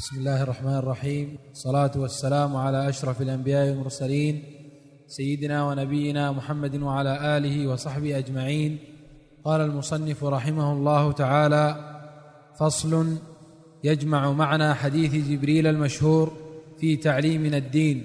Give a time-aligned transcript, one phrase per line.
[0.00, 1.38] بسم الله الرحمن الرحيم.
[1.50, 4.42] الصلاة والسلام على أشرف الأنبياء والمرسلين
[5.06, 8.78] سيدنا ونبينا محمد وعلى آله وصحبه أجمعين.
[9.44, 11.76] قال المصنف رحمه الله تعالى
[12.60, 13.16] فصل
[13.84, 16.32] يجمع معنى حديث جبريل المشهور
[16.78, 18.04] في تعليمنا الدين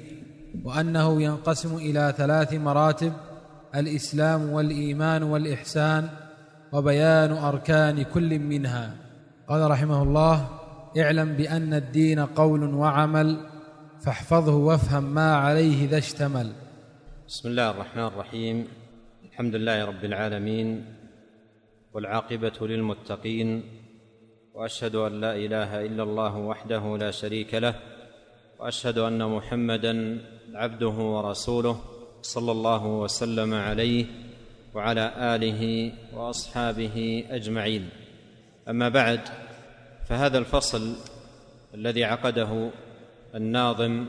[0.64, 3.14] وأنه ينقسم إلى ثلاث مراتب
[3.75, 6.09] الإسلام والإيمان والإحسان
[6.71, 8.96] وبيان أركان كل منها.
[9.48, 10.64] قال رحمه الله
[10.98, 13.38] اعلم بأن الدين قول وعمل
[14.06, 16.51] فاحفظه وافهم ما عليه ذا اشتمل.
[17.28, 18.68] بسم الله الرحمن الرحيم.
[19.32, 20.86] الحمد لله رب العالمين
[21.93, 23.64] والعاقبة للمتقين
[24.54, 27.75] وأشهد أن لا إله إلا الله وحده لا شريك له
[28.59, 30.20] وأشهد أن محمدا
[30.54, 31.78] عبده ورسوله
[32.22, 34.06] صلى الله وسلم عليه
[34.73, 37.89] وعلى آله وأصحابه أجمعين.
[38.70, 39.20] أما بعد
[40.09, 40.95] فهذا الفصل
[41.73, 42.69] الذي عقده
[43.36, 44.05] الناظم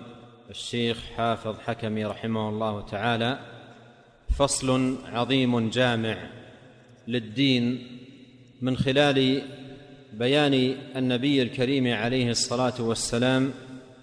[0.51, 3.39] الشيخ حافظ حكمي رحمه الله تعالى
[4.39, 6.17] فصل عظيم جامع
[7.09, 7.87] للدين
[8.63, 9.43] من خلال
[10.13, 13.53] بيان النبي الكريم عليه الصلاة والسلام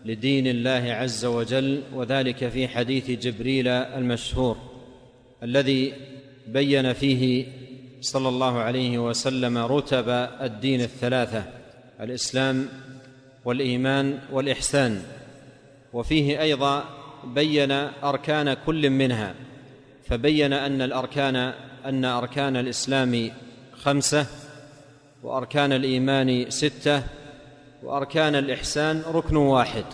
[0.05, 4.57] لدين الله عز وجل وذلك في حديث جبريل المشهور
[5.43, 5.93] الذي
[6.47, 7.45] بين فيه
[8.01, 10.09] صلى الله عليه وسلم رتب
[10.41, 11.62] الدين الثلاثة
[12.03, 12.69] الإسلام
[13.45, 15.03] والإيمان والإحسان
[15.93, 16.83] وفيه أيضا
[17.23, 17.71] بين
[18.03, 19.35] أركان كل منها
[20.09, 21.35] فبين أن الأركان
[21.85, 23.31] أن أركان الإسلام
[23.73, 24.25] خمسة
[25.23, 27.03] وأركان الإيمان ستة
[27.83, 29.85] وأركان الإحسان ركن واحد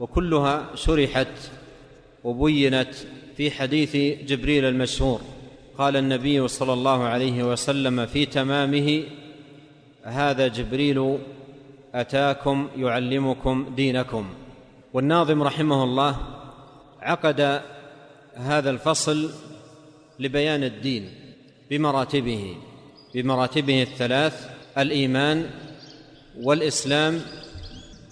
[0.00, 1.50] وكلها شرحت
[2.24, 2.94] وبينت
[3.36, 5.20] في حديث جبريل المشهور.
[5.78, 9.02] قال النبي صلى الله عليه وسلم في تمامه
[10.08, 11.18] هذا جبريل
[11.94, 14.26] أتاكم يعلمكم دينكم.
[14.92, 16.16] والناظم رحمه الله
[17.00, 17.60] عقد
[18.34, 19.30] هذا الفصل
[20.18, 21.10] لبيان الدين
[21.70, 22.56] بمراتبه
[23.14, 24.48] بمراتبه الثلاث
[24.78, 25.50] الإيمان
[26.42, 27.20] والإسلام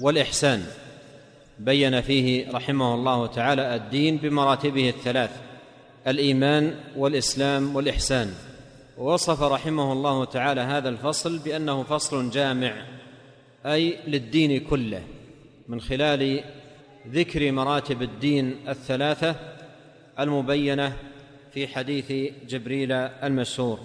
[0.01, 0.63] والإحسان.
[1.59, 5.31] بين فيه رحمه الله تعالى الدين بمراتبه الثلاث
[6.07, 8.35] الإيمان والإسلام والإحسان.
[8.99, 12.73] ووصف رحمه الله تعالى هذا الفصل بأنه فصل جامع
[13.67, 15.03] أي للدين كله
[15.69, 16.45] من خلال
[17.09, 19.37] ذكر مراتب الدين الثلاثة
[20.21, 20.97] المبينة
[21.53, 23.79] في حديث جبريل المشهور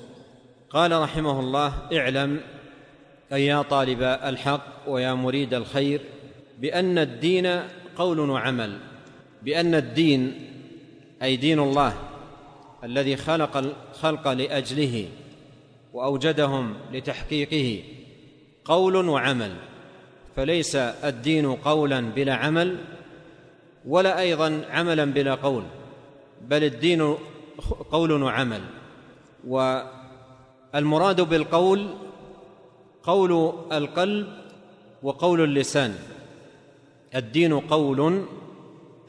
[0.70, 2.40] قال رحمه الله اعلم
[3.34, 6.02] أي يا طالب الحق ويا مريد الخير
[6.60, 7.62] بأن الدين
[7.96, 8.78] قول وعمل
[9.44, 10.48] بأن الدين
[11.24, 12.11] أي دين الله
[12.84, 15.08] الذي خلق الخلق لأجله
[15.94, 17.84] وأوجدهم لتحقيقه
[18.66, 19.56] قول وعمل
[20.36, 22.78] فليس الدين قولا بلا عمل
[23.86, 25.64] ولا أيضا عملا بلا قول
[26.42, 27.18] بل الدين
[27.92, 28.62] قول وعمل.
[29.48, 31.90] والمراد بالقول
[33.04, 34.28] قول القلب
[35.04, 35.96] وقول اللسان.
[37.16, 38.26] الدين قول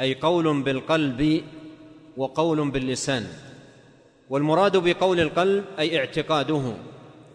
[0.01, 1.43] أي قول بالقلب
[2.17, 3.27] وقول باللسان.
[4.33, 6.63] والمراد بقول القلب أي اعتقاده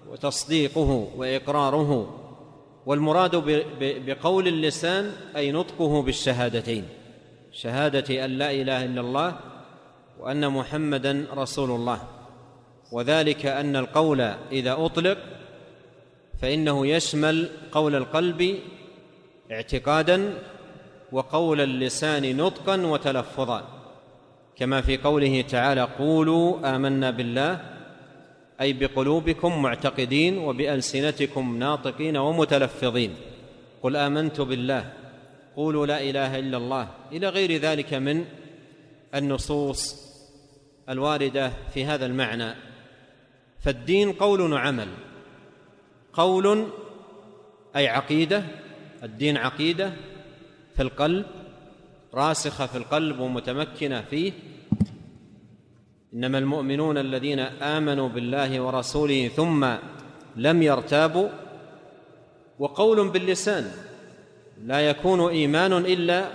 [0.09, 2.19] وتصديقه وإقراره
[2.85, 3.35] والمراد
[3.81, 6.83] بقول اللسان أي نطقه بالشهادتين
[7.51, 9.39] شهادة أن لا إله إلا الله
[10.19, 12.01] وأن محمدا رسول الله
[12.91, 14.21] وذلك أن القول
[14.51, 15.17] إذا أطلق
[16.41, 18.59] فإنه يشمل قول القلب
[19.51, 20.33] اعتقادا
[21.11, 23.76] وقول اللسان نطقا وتلفظا.
[24.57, 27.61] كما في قوله تعالى قولوا آمنا بالله
[28.61, 33.15] أي بقلوبكم معتقدين وبألسنتكم ناطقين ومتلفظين.
[33.83, 34.93] قل آمنت بالله
[35.55, 36.87] قولوا لا إله إلا الله.
[37.11, 38.25] إلى غير ذلك من
[39.15, 39.95] النصوص
[40.89, 42.55] الواردة في هذا المعنى.
[43.59, 44.87] فالدين قول وعمل.
[46.13, 46.67] قول
[47.75, 48.43] أي عقيدة
[49.03, 49.93] الدين عقيدة
[50.75, 51.25] في القلب
[52.13, 54.31] راسخة في القلب ومتمكنة فيه.
[56.13, 59.67] إنما المؤمنون الذين آمنوا بالله ورسوله ثم
[60.35, 61.29] لم يرتابوا
[62.59, 63.71] وقول باللسان
[64.65, 66.29] لا يكون إيمان إلا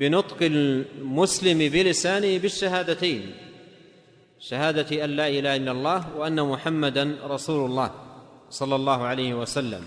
[0.00, 3.34] بنطق المسلم بلسانه بالشهادتين
[4.38, 7.90] شهادة أن لا إله إلا الله وأن محمدا رسول الله
[8.50, 9.82] صلى الله عليه وسلم.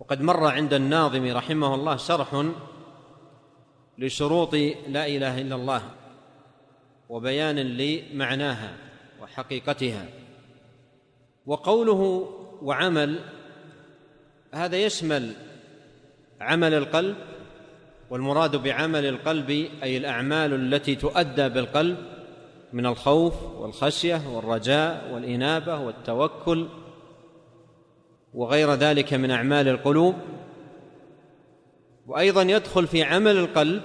[0.00, 2.46] وقد مر عند الناظم رحمه الله شرح
[3.98, 4.54] لشروط
[4.88, 5.82] لا إله إلا الله
[7.08, 8.76] وبيان لمعناها
[9.22, 10.06] وحقيقتها.
[11.46, 12.30] وقوله
[12.62, 13.18] وعمل
[14.54, 15.32] هذا يشمل
[16.40, 17.16] عمل القلب
[18.10, 19.50] والمراد بعمل القلب
[19.82, 21.96] أي الأعمال التي تؤدى بالقلب
[22.72, 26.68] من الخوف والخشية والرجاء والإنابة والتوكل
[28.34, 30.14] وغير ذلك من أعمال القلوب.
[32.08, 33.82] وأيضا يدخل في عمل القلب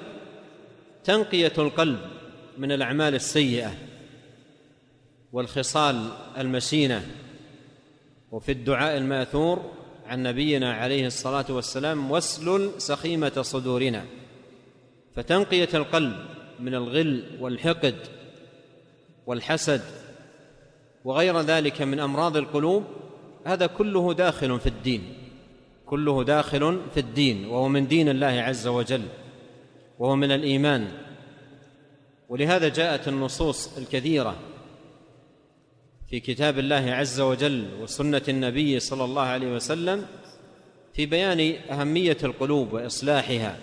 [1.04, 2.00] تنقية القلب
[2.58, 3.74] من الأعمال السيئة
[5.32, 7.08] والخصال المشينة.
[8.32, 9.72] وفي الدعاء الماثور
[10.06, 14.06] عن نبينا عليه الصلاة والسلام وسل سخيمة صدورنا.
[15.16, 16.16] فتنقية القلب
[16.60, 17.96] من الغل والحقد
[19.26, 19.82] والحسد
[21.06, 22.84] وغير ذلك من أمراض القلوب
[23.46, 25.23] هذا كله داخل في الدين.
[25.86, 29.04] كله داخل في الدين وهو من دين الله عز وجل
[30.00, 30.88] وهو من الإيمان.
[32.30, 34.36] ولهذا جاءت النصوص الكثيرة
[36.10, 40.06] في كتاب الله عز وجل وسنة النبي صلى الله عليه وسلم
[40.94, 43.58] في بيان أهمية القلوب وإصلاحها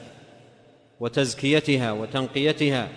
[1.00, 2.88] وتزكيتها وتنقيتها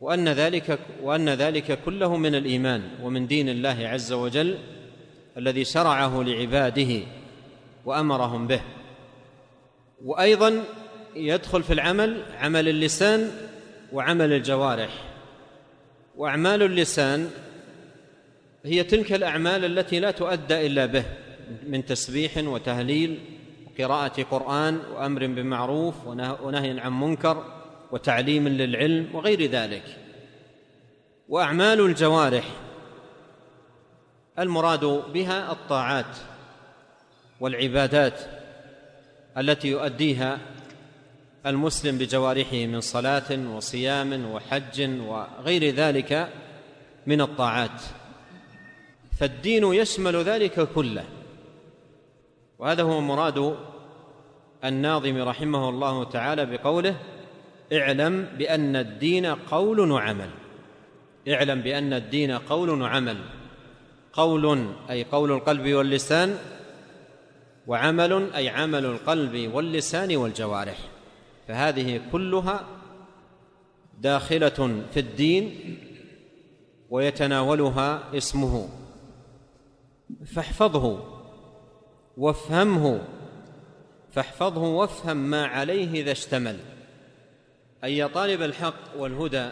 [0.00, 4.58] وأن ذلك وأن ذلك كله من الإيمان ومن دين الله عز وجل
[5.36, 7.00] الذي شرعه لعباده.
[7.84, 8.60] وأمرهم به.
[10.04, 10.64] وأيضا
[11.16, 13.30] يدخل في العمل عمل اللسان
[13.92, 14.90] وعمل الجوارح.
[16.16, 17.30] وأعمال اللسان
[18.64, 21.04] هي تلك الأعمال التي لا تؤدى إلا به
[21.66, 23.18] من تسبيح وتهليل
[23.66, 25.94] وقراءة قرآن وأمر بمعروف
[26.42, 27.44] ونهي عن منكر
[27.92, 29.98] وتعليم للعلم وغير ذلك.
[31.28, 32.44] وأعمال الجوارح
[34.38, 36.16] المراد بها الطاعات.
[37.42, 38.20] والعبادات
[39.38, 40.38] التي يؤديها
[41.46, 46.28] المسلم بجوارحه من صلاة وصيام وحج وغير ذلك
[47.06, 47.82] من الطاعات.
[49.18, 51.04] فالدين يشمل ذلك كله.
[52.58, 53.56] وهذا هو مراد
[54.64, 56.96] الناظم رحمه الله تعالى بقوله
[57.72, 60.30] اعلم بأن الدين قول وعمل.
[61.28, 63.16] اعلم بأن الدين قول وعمل.
[64.12, 66.38] قول أي قول القلب واللسان
[67.66, 70.78] وعمل أي عمل القلب واللسان والجوارح.
[71.48, 72.66] فهذه كلها
[74.00, 75.78] داخلة في الدين
[76.90, 78.68] ويتناولها اسمه.
[80.26, 81.04] فاحفظه
[82.16, 83.04] وافهمه.
[84.12, 86.58] فاحفظه وافهم ما عليه إذا اشتمل.
[87.84, 89.50] أي يا طالب الحق والهدى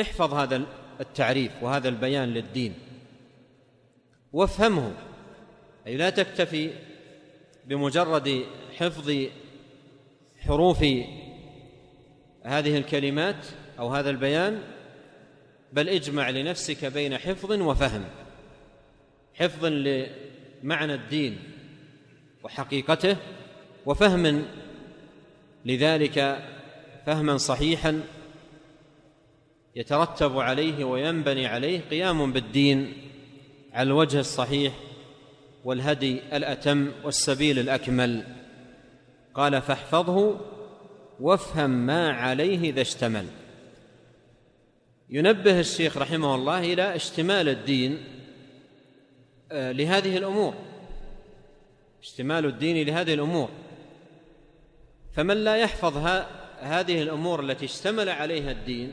[0.00, 0.62] احفظ هذا
[1.00, 2.74] التعريف وهذا البيان للدين.
[4.32, 4.92] وافهمه.
[5.86, 6.70] أي لا تكتفي
[7.66, 8.44] بمجرد
[8.76, 9.12] حفظ
[10.38, 10.84] حروف
[12.42, 13.46] هذه الكلمات
[13.78, 14.62] أو هذا البيان
[15.72, 18.04] بل اجمع لنفسك بين حفظ وفهم
[19.34, 21.38] حفظ لمعنى الدين
[22.42, 23.16] وحقيقته
[23.86, 24.44] وفهم
[25.64, 26.44] لذلك
[27.06, 28.02] فهما صحيحا
[29.76, 32.92] يترتب عليه وينبني عليه قيام بالدين
[33.72, 34.72] على الوجه الصحيح
[35.64, 38.24] والهدي الأتم والسبيل الأكمل.
[39.34, 40.40] قال فاحفظه
[41.20, 43.26] وافهم ما عليه إذا اشتمل.
[45.10, 48.04] ينبه الشيخ رحمه الله إلى اشتمال الدين
[49.52, 50.54] آه، لهذه الأمور.
[52.02, 53.50] اشتمال الدين لهذه الأمور.
[55.12, 55.96] فمن لا يحفظ
[56.60, 58.92] هذه الأمور التي اشتمل عليها الدين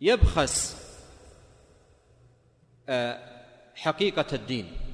[0.00, 0.86] يبخس
[2.88, 3.18] آه،
[3.74, 4.85] حقيقة الدين.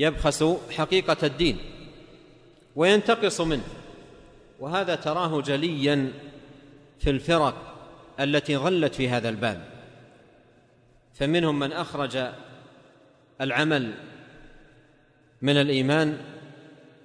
[0.00, 1.58] يبخس حقيقة الدين
[2.76, 3.64] وينتقص منه.
[4.60, 6.12] وهذا تراه جليا
[6.98, 7.54] في الفرق
[8.20, 9.64] التي ظلت في هذا الباب.
[11.14, 12.28] فمنهم من أخرج
[13.40, 13.94] العمل
[15.42, 16.18] من الإيمان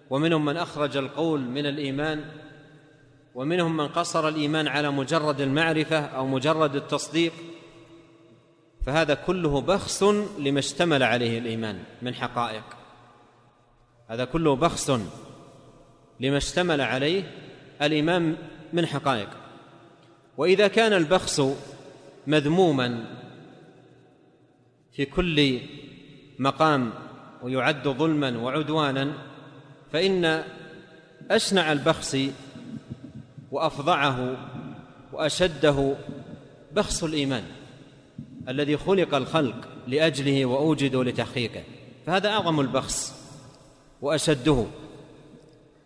[0.09, 2.25] ومنهم من أخرج القول من الإيمان
[3.35, 7.33] ومنهم من قصر الإيمان على مجرد المعرفة أو مجرد التصديق.
[8.85, 10.03] فهذا كله بخس
[10.39, 12.84] لما اشتمل عليه الإيمان من حقائق.
[14.07, 14.91] هذا كله بخس
[16.19, 17.31] لما اشتمل عليه
[17.81, 18.35] الايمان
[18.74, 19.29] من حقائق.
[20.38, 21.41] وإذا كان البخس
[22.27, 23.05] مذموما
[24.93, 25.59] في كل
[26.39, 26.93] مقام
[27.43, 29.13] ويعد ظلما وعدوانا
[29.93, 30.43] فإن
[31.31, 32.17] أشنع البخس
[33.51, 34.38] وافظعه
[35.13, 35.95] وأشده
[36.71, 37.43] بخس الإيمان
[38.50, 41.63] الذي خلق الخلق لأجله واوجدوا لتحقيقه
[42.05, 43.14] فهذا أعظم البخس.
[44.01, 44.65] وأشده.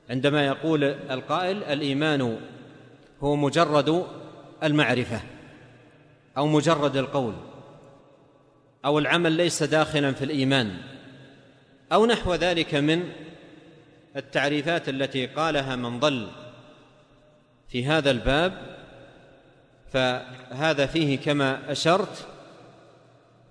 [0.09, 2.39] عندما يقول القائل الإيمان
[3.21, 4.05] هو مجرد
[4.63, 5.21] المعرفة
[6.37, 7.33] أو مجرد القول
[8.85, 10.77] أو العمل ليس داخلا في الإيمان
[11.93, 13.09] أو نحو ذلك من
[14.15, 16.27] التعريفات التي قالها من ضل
[17.69, 18.79] في هذا الباب
[19.93, 22.27] فهذا فيه كما أشرت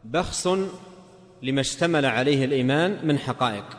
[0.05, 0.49] بخس
[1.43, 3.78] لما اشتمل عليه الإيمان من حقائق.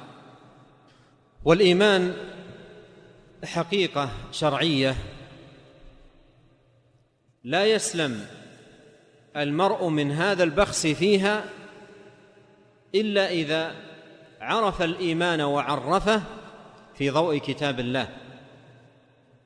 [1.43, 2.13] والإيمان
[3.46, 4.96] حقيقة شرعية.
[7.43, 8.25] لا يسلم
[9.38, 11.46] المرء من هذا البخس فيها
[12.96, 13.75] إلا إذا
[14.41, 16.22] عرف الإيمان وعرفه
[16.96, 18.10] في ضوء كتاب الله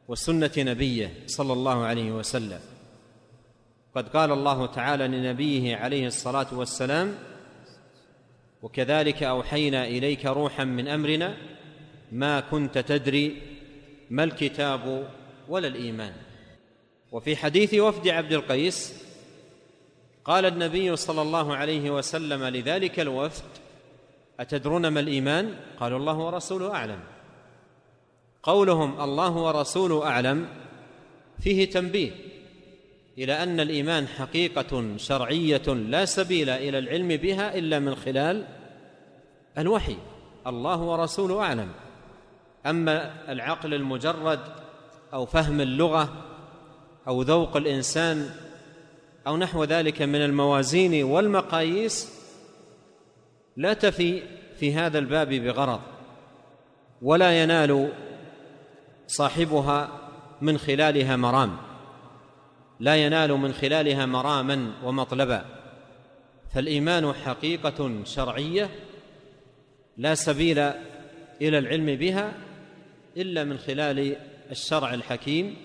[0.07, 2.59] وسنة نبيه صلى الله عليه وسلم.
[3.95, 7.15] قد قال الله تعالى لنبيه عليه الصلاة والسلام
[8.61, 11.37] وكذلك أوحينا إليك روحا من أمرنا
[12.13, 13.41] ما كنت تدري
[14.09, 15.09] ما الكتاب
[15.49, 16.13] ولا الإيمان.
[17.11, 19.03] وفي حديث وفد عبد القيس
[20.25, 23.43] قال النبي صلى الله عليه وسلم لذلك الوفد
[24.39, 26.99] أتدرون ما الإيمان؟ قالوا الله ورسوله أعلم.
[28.43, 30.47] قولهم الله ورسوله أعلم
[31.39, 32.11] فيه تنبيه
[33.17, 38.47] إلى أن الإيمان حقيقة شرعية لا سبيل إلى العلم بها إلا من خلال
[39.57, 39.97] الوحي.
[40.47, 41.82] الله ورسوله أعلم.
[42.65, 44.39] أما العقل المجرد
[45.13, 46.13] أو فهم اللغة
[47.07, 48.29] أو ذوق الإنسان
[49.27, 52.23] أو نحو ذلك من الموازين والمقاييس
[53.57, 54.23] لا تفي
[54.59, 55.81] في هذا الباب بغرض
[57.01, 57.91] ولا ينال
[59.07, 59.89] صاحبها
[60.41, 61.57] من خلالها مرام.
[62.79, 65.45] لا ينال من خلالها مراما ومطلبا.
[66.53, 68.69] فالإيمان حقيقة شرعية
[69.97, 70.59] لا سبيل
[71.41, 72.33] إلى العلم بها
[73.17, 74.15] إلا من خلال
[74.51, 75.55] الشرع الحكيم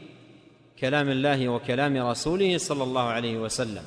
[0.78, 3.83] كلام الله وكلام رسوله صلى الله عليه وسلم.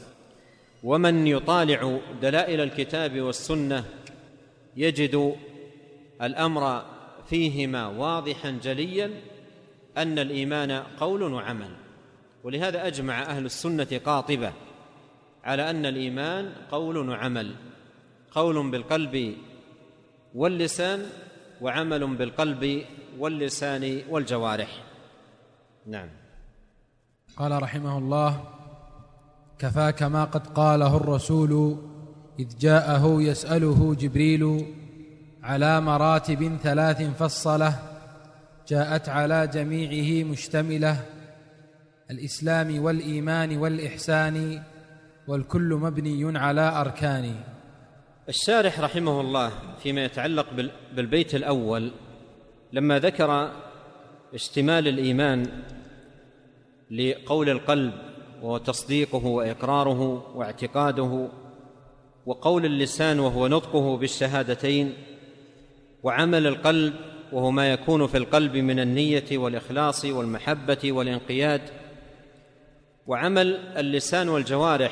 [0.84, 3.86] ومن يطالع دلائل الكتاب والسنة
[4.78, 5.36] يجد
[6.22, 6.86] الأمر
[7.30, 9.12] فيهما واضحا جليا
[9.98, 11.70] أن الإيمان قول وعمل.
[12.44, 14.54] ولهذا أجمع أهل السنة قاطبة
[15.44, 17.56] على أن الإيمان قول وعمل.
[18.32, 19.36] قول بالقلب
[20.36, 21.10] واللسان
[21.62, 22.86] وعمل بالقلب
[23.22, 24.84] واللسان والجوارح.
[25.88, 26.10] نعم.
[27.38, 28.44] قال رحمه الله
[29.60, 31.78] كفاك ما قد قاله الرسول
[32.40, 34.66] إذ جاءه يسأله جبريل
[35.44, 37.80] على مراتب ثلاث فصلة
[38.68, 41.06] جاءت على جميعه مشتملة
[42.12, 44.64] الإسلام والإيمان والإحسان
[45.28, 47.36] والكل مبني على أركان.
[48.30, 49.52] الشارح رحمه الله
[49.84, 50.48] فيما يتعلق
[50.96, 51.92] بالبيت الأول
[52.74, 53.52] لما ذكر
[54.34, 55.48] اشتمال الإيمان
[56.92, 57.94] لقول القلب
[58.42, 61.30] وتصديقه وإقراره واعتقاده
[62.26, 64.94] وقول اللسان وهو نطقه بالشهادتين
[66.04, 66.94] وعمل القلب
[67.32, 71.62] وهو ما يكون في القلب من النية والإخلاص والمحبة والانقياد
[73.08, 74.92] وعمل اللسان والجوارح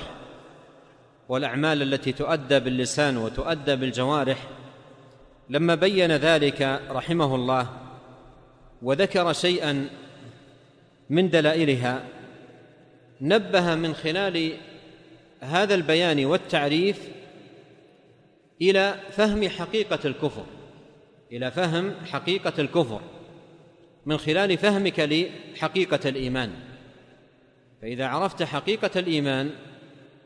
[1.29, 4.47] والأعمال التي تؤدى باللسان وتؤدى بالجوارح
[5.49, 7.69] لما بين ذلك رحمه الله
[8.81, 9.89] وذكر شيئا
[11.09, 12.03] من دلائلها
[13.21, 14.53] نبه من خلال
[15.41, 17.09] هذا البيان والتعريف
[18.61, 20.45] إلى فهم حقيقة الكفر
[21.31, 23.01] إلى فهم حقيقة الكفر
[24.05, 26.51] من خلال فهمك لحقيقة الإيمان.
[27.81, 29.49] فإذا عرفت حقيقة الإيمان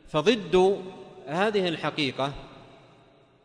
[0.08, 0.82] فضد
[1.26, 2.32] هذه الحقيقة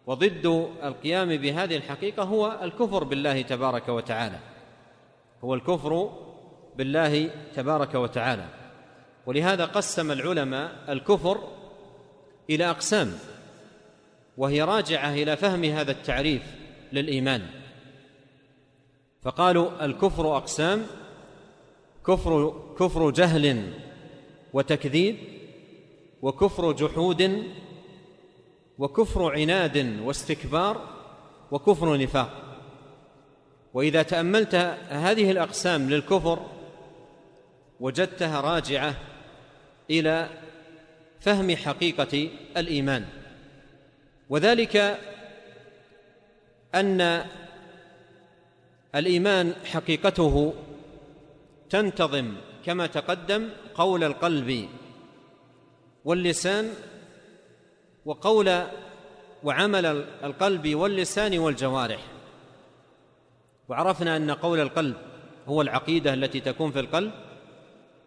[0.10, 4.40] وضد القيام بهذه الحقيقة هو الكفر بالله تبارك وتعالى.
[5.44, 6.10] هو الكفر
[6.78, 8.46] بالله تبارك وتعالى.
[9.26, 11.48] ولهذا قسم العلماء الكفر
[12.50, 13.14] إلى أقسام
[14.38, 16.44] وهي راجعة إلى فهم هذا التعريف
[16.94, 17.46] للإيمان.
[19.22, 20.86] فقالوا الكفر أقسام
[22.08, 23.74] كفر كفر جهل
[24.54, 25.18] وتكذيب
[26.22, 27.44] وكفر جحود
[28.80, 30.90] وكفر عناد واستكبار
[31.52, 32.46] وكفر نفاق.
[33.74, 34.56] وإذا تأملت
[34.90, 36.46] هذه الأقسام للكفر
[37.80, 38.96] وجدتها راجعة
[39.90, 40.30] إلى
[41.20, 43.06] فهم حقيقة الإيمان.
[44.30, 45.00] وذلك
[46.76, 47.26] أن
[48.96, 50.54] الإيمان حقيقته
[51.70, 54.70] تنتظم كما تقدم قول القلب
[56.06, 56.74] واللسان
[58.10, 58.64] وقول
[59.44, 59.86] وعمل
[60.24, 62.00] القلب واللسان والجوارح.
[63.70, 64.96] وعرفنا أن قول القلب
[65.48, 67.12] هو العقيدة التي تكون في القلب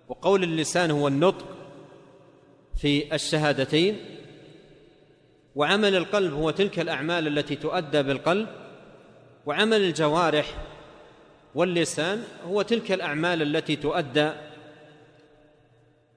[0.08, 1.46] وقول اللسان هو النطق
[2.76, 3.96] في الشهادتين
[5.54, 8.48] وعمل القلب هو تلك الأعمال التي تؤدى بالقلب
[9.46, 10.56] وعمل الجوارح
[11.54, 14.30] واللسان هو تلك الأعمال التي تؤدى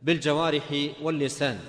[0.01, 1.59] بالجوارح واللسان.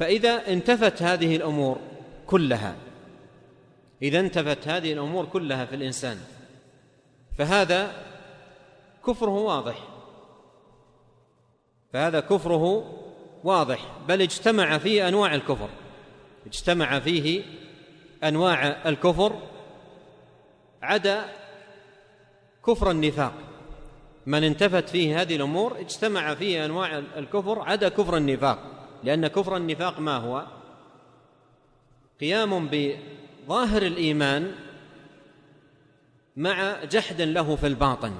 [0.00, 1.78] فإذا انتفت هذه الأمور
[2.26, 2.76] كلها
[4.02, 6.18] إذا انتفت هذه الأمور كلها في الإنسان
[7.38, 7.92] فهذا
[9.06, 9.88] كفره واضح.
[11.92, 12.94] فهذا كفره
[13.44, 13.86] واضح.
[14.08, 15.68] بل اجتمع فيه أنواع الكفر.
[16.46, 17.42] اجتمع فيه
[18.24, 19.38] أنواع الكفر.
[20.82, 21.24] عدا
[22.66, 23.32] كفر النفاق.
[24.26, 28.79] من انتفت فيه هذه الأمور اجتمع فيه أنواع الكفر عدا كفر النفاق.
[29.04, 30.46] لأن كفر النفاق ما هو؟
[32.20, 34.52] قيام بظاهر الإيمان
[36.36, 38.14] مع جحد له في الباطن.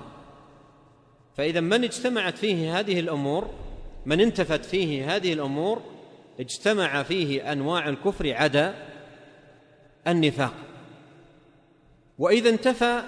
[1.36, 3.50] فإذا من اجتمعت فيه هذه الأمور
[4.06, 5.82] من انتفت فيه هذه الأمور
[6.40, 8.74] اجتمع فيه أنواع الكفر عدا
[10.06, 10.54] النفاق.
[12.18, 13.02] وإذا انتفى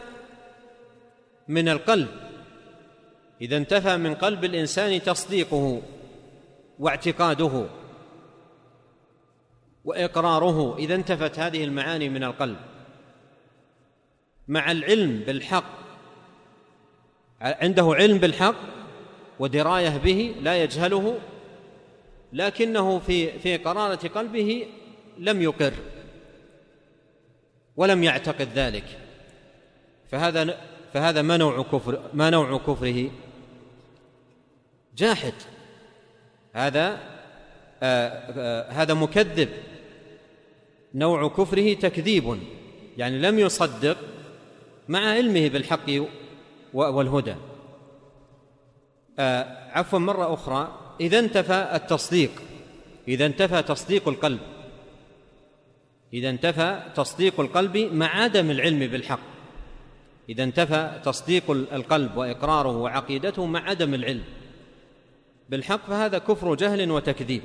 [1.48, 2.08] من القلب
[3.40, 5.82] إذا انتفى من قلب الإنسان تصديقه.
[6.82, 7.66] واعتقاده
[9.84, 10.76] وإقراره.
[10.78, 12.56] إذا انتفت هذه المعاني من القلب
[14.48, 15.64] مع العلم بالحق
[17.40, 18.54] عنده علم بالحق
[19.38, 21.18] ودراية به لا يجهله
[22.32, 24.66] لكنه في في قرارة قلبه
[25.18, 25.72] لم يقر
[27.76, 28.98] ولم يعتقد ذلك.
[30.10, 30.60] فهذا
[30.92, 33.10] فهذا ما نوع كفر ما نوع كفره؟
[34.96, 35.34] جاحد.
[36.52, 36.98] هذا
[37.82, 39.48] آه آه هذا مكذب.
[40.94, 42.38] نوع كفره تكذيب
[42.96, 43.96] يعني لم يصدق
[44.88, 45.86] مع علمه بالحق
[46.74, 47.34] والهدى.
[49.18, 52.30] آه عفوا مرة أخرى إذا انتفى التصديق
[53.08, 54.40] إذا انتفى تصديق القلب.
[56.14, 59.20] إذا انتفى تصديق القلب مع عدم العلم بالحق.
[60.28, 64.24] إذا انتفى تصديق القلب وإقراره وعقيدته مع عدم العلم.
[65.48, 67.42] بالحق فهذا كفر جهل وتكذيب.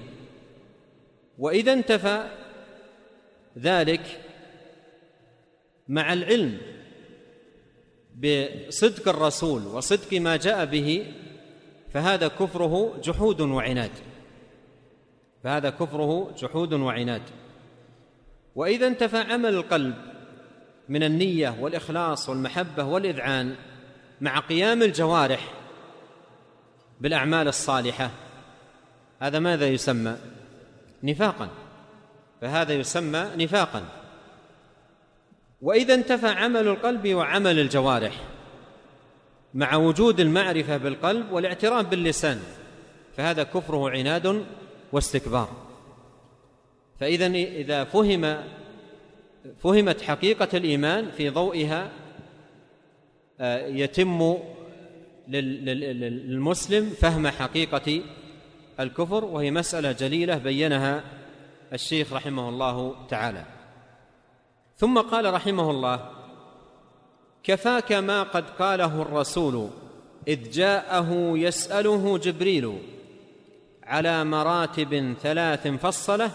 [1.37, 2.29] وإذا انتفى
[3.57, 4.21] ذلك
[5.87, 6.57] مع العلم
[8.15, 11.13] بصدق الرسول وصدق ما جاء به
[11.93, 13.91] فهذا كفره جحود وعناد.
[15.43, 17.21] فهذا كفره جحود وعناد.
[18.55, 19.95] وإذا انتفى عمل القلب
[20.89, 23.55] من النية والإخلاص والمحبة والإذعان
[24.21, 25.53] مع قيام الجوارح
[27.01, 28.11] بالأعمال الصالحة.
[29.19, 30.17] هذا ماذا يسمى؟
[31.03, 31.49] نفاقا.
[32.41, 33.83] فهذا يسمى نفاقا.
[35.61, 38.13] وإذا انتفى عمل القلب وعمل الجوارح
[39.53, 42.39] مع وجود المعرفة بالقلب والاعتراف باللسان
[43.17, 44.45] فهذا كفره عناد
[44.91, 45.49] واستكبار.
[46.99, 48.43] فإذا إذا فهم
[49.59, 51.91] فهمت حقيقة الإيمان في ضوئها
[53.39, 54.37] آه، يتم
[55.27, 58.01] للمسلم فهم حقيقة
[58.79, 61.03] الكفر وهي مسألة جليلة بينها
[61.73, 63.45] الشيخ رحمه الله تعالى.
[64.77, 66.09] ثم قال رحمه الله
[67.43, 69.69] كفاك ما قد قاله الرسول
[70.27, 72.77] إذ جاءه يسأله جبريل
[73.83, 76.31] على مراتب ثلاث فصلة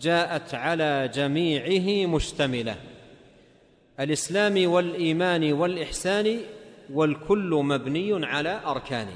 [0.00, 2.76] جاءت على جميعه مشتملة
[4.00, 6.40] الإسلام والإيمان والإحسان
[6.92, 9.08] والكل مبني على اركان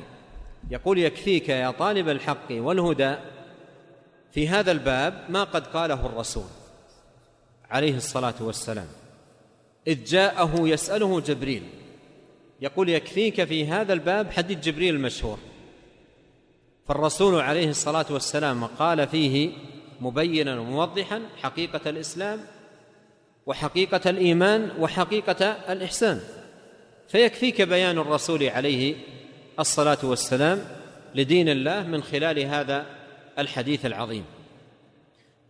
[0.70, 3.14] يقول يكفيك يا طالب الحق والهدى
[4.32, 6.44] في هذا الباب ما قد قاله الرسول
[7.70, 8.86] عليه الصلاة والسلام.
[9.86, 11.62] إذ جاءه يسأله جبريل
[12.60, 15.38] يقول يكفيك في هذا الباب حديث جبريل المشهور.
[16.88, 19.52] فالرسول عليه الصلاة والسلام قال فيه
[20.00, 22.40] مبينا وموضحا حقيقة الإسلام
[23.46, 26.20] وحقيقة الإيمان وحقيقة الإحسان.
[27.14, 28.94] فيكفيك بيان الرسول عليه
[29.60, 30.64] الصلاة والسلام
[31.14, 32.86] لدين الله من خلال هذا
[33.38, 34.24] الحديث العظيم.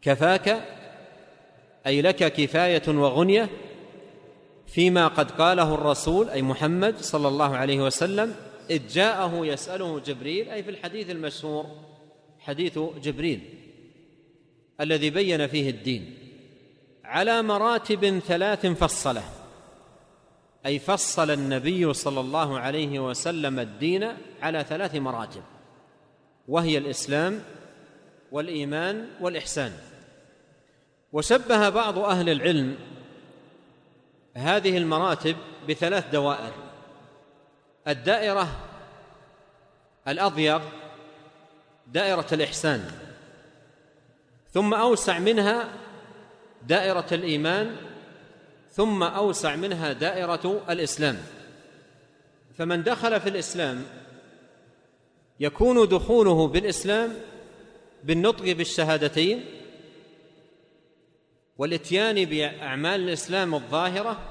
[0.02, 0.64] كفاك
[1.86, 3.48] أي لك كفاية وغنية
[4.66, 8.34] فيما قد قاله الرسول أي محمد صلى الله عليه وسلم
[8.70, 11.66] إذ جاءه يسأله جبريل أي في الحديث المشهور
[12.40, 13.40] حديث جبريل
[14.80, 16.14] الذي بين فيه الدين
[17.04, 19.43] على مراتب ثلاث فصلة.
[20.66, 25.42] أي فصل النبي صلى الله عليه وسلم الدين على ثلاث مراتب
[26.48, 27.42] وهي الإسلام
[28.32, 29.72] والإيمان والإحسان.
[31.12, 32.76] وشبه بعض أهل العلم
[34.34, 35.36] هذه المراتب
[35.68, 36.52] بثلاث دوائر
[37.88, 38.48] الدائرة
[40.08, 40.62] الأضيق
[41.86, 42.90] دائرة الإحسان
[44.52, 45.68] ثم أوسع منها
[46.62, 47.76] دائرة الإيمان
[48.74, 51.18] ثم أوسع منها دائرة الإسلام.
[52.58, 53.84] فمن دخل في الإسلام
[55.40, 57.14] يكون دخوله بالإسلام
[58.04, 59.44] بالنطق بالشهادتين
[61.58, 64.30] والإتيان بأعمال الإسلام الظاهرة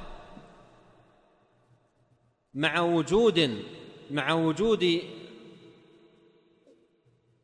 [2.53, 3.63] مع وجود
[4.11, 5.01] مع وجود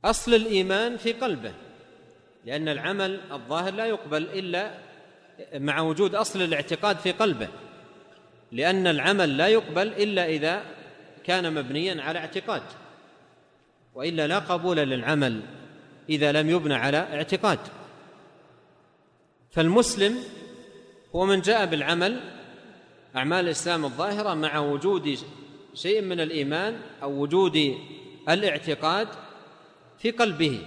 [0.06, 1.54] أصل الإيمان في قلبه
[2.46, 4.89] لأن العمل الظاهر لا يقبل إلا
[5.54, 7.48] مع وجود أصل الاعتقاد في قلبه
[8.52, 10.64] لأن العمل لا يقبل إلا إذا
[11.24, 12.64] كان مبنيا على اعتقاد
[13.96, 15.42] وإلا لا قبول للعمل
[16.10, 17.60] إذا لم يبنى على اعتقاد.
[19.52, 20.18] فالمسلم
[21.16, 22.20] هو من جاء بالعمل
[23.16, 25.18] أعمال الإسلام الظاهرة مع وجود
[25.74, 27.78] شيء من الإيمان أو وجود
[28.30, 29.08] الاعتقاد
[30.00, 30.62] في قلبه.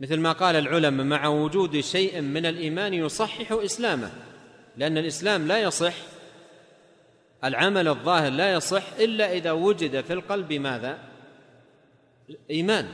[0.00, 4.10] مثل ما قال العلماء مع وجود شيء من الإيمان يصحح إسلامه
[4.76, 5.94] لأن الإسلام لا يصح
[7.44, 10.98] العمل الظاهر لا يصح إلا إذا وجد في القلب ماذا؟
[12.50, 12.88] إيمان.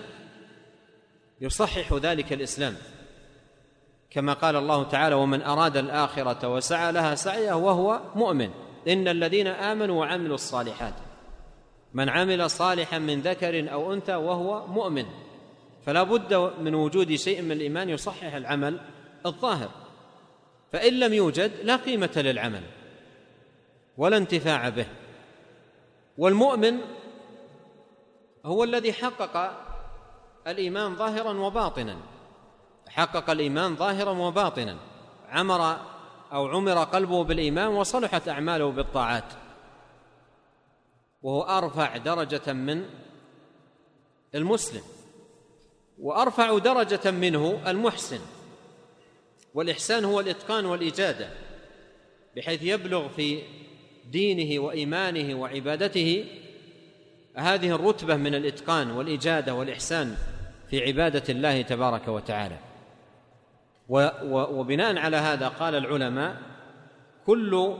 [1.40, 2.76] يصحح ذلك الإسلام.
[4.10, 8.50] كما قال الله تعالى ومن أراد الآخرة وسعى لها سعيه وهو مؤمن.
[8.88, 10.94] إن الذين آمنوا وعملوا الصالحات
[11.94, 15.04] من عمل صالحا من ذكر أو أنثى وهو مؤمن.
[15.86, 18.80] فلا بد من وجود شيء من الإيمان يصحح العمل
[19.26, 19.70] الظاهر.
[20.72, 22.62] فإن لم يوجد لا قيمة للعمل
[23.96, 24.86] ولا انتفاع به.
[26.18, 26.78] والمؤمن
[28.44, 29.64] هو الذي حقق
[30.46, 31.96] الإيمان ظاهرا وباطنا.
[32.88, 34.76] حقق الإيمان ظاهرا وباطنا.
[35.28, 35.76] عمر
[36.32, 39.32] أو عمر قلبه بالإيمان وصلحت أعماله بالطاعات.
[41.22, 42.84] وهو أرفع درجة من
[44.34, 44.82] المسلم.
[45.98, 48.20] وأرفع درجة منه المحسن
[49.54, 51.28] والإحسان هو الإتقان والإجادة
[52.36, 53.42] بحيث يبلغ في
[54.10, 56.24] دينه وإيمانه وعبادته
[57.36, 60.16] هذه الرتبة من الإتقان والإجادة والإحسان
[60.70, 62.58] في عبادة الله تبارك وتعالى.
[63.88, 66.36] وبناء على هذا قال العلماء
[67.26, 67.76] كل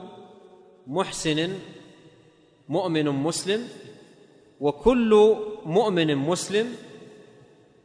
[0.86, 1.58] محسن
[2.68, 3.68] مؤمن مسلم
[4.60, 6.74] وكل مؤمن مسلم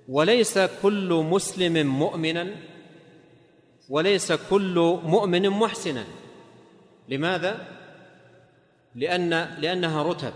[0.08, 2.48] وليس كل مسلم مؤمنا
[3.90, 6.04] وليس كل مؤمن محسنا.
[7.10, 7.68] لماذا؟
[8.96, 10.34] لأن لأنها رتب.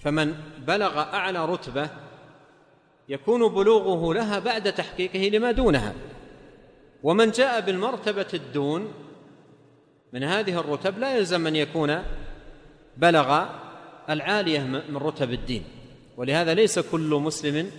[0.00, 0.34] فمن
[0.66, 1.88] بلغ أعلى رتبة
[3.08, 5.94] يكون بلوغه لها بعد تحقيقه لما دونها.
[7.02, 8.92] ومن جاء بالمرتبة الدون
[10.12, 12.02] من هذه الرتب لا يلزم أن يكون
[12.96, 13.44] بلغ
[14.10, 15.64] العالية من رتب الدين.
[16.16, 17.70] ولهذا ليس كل مسلم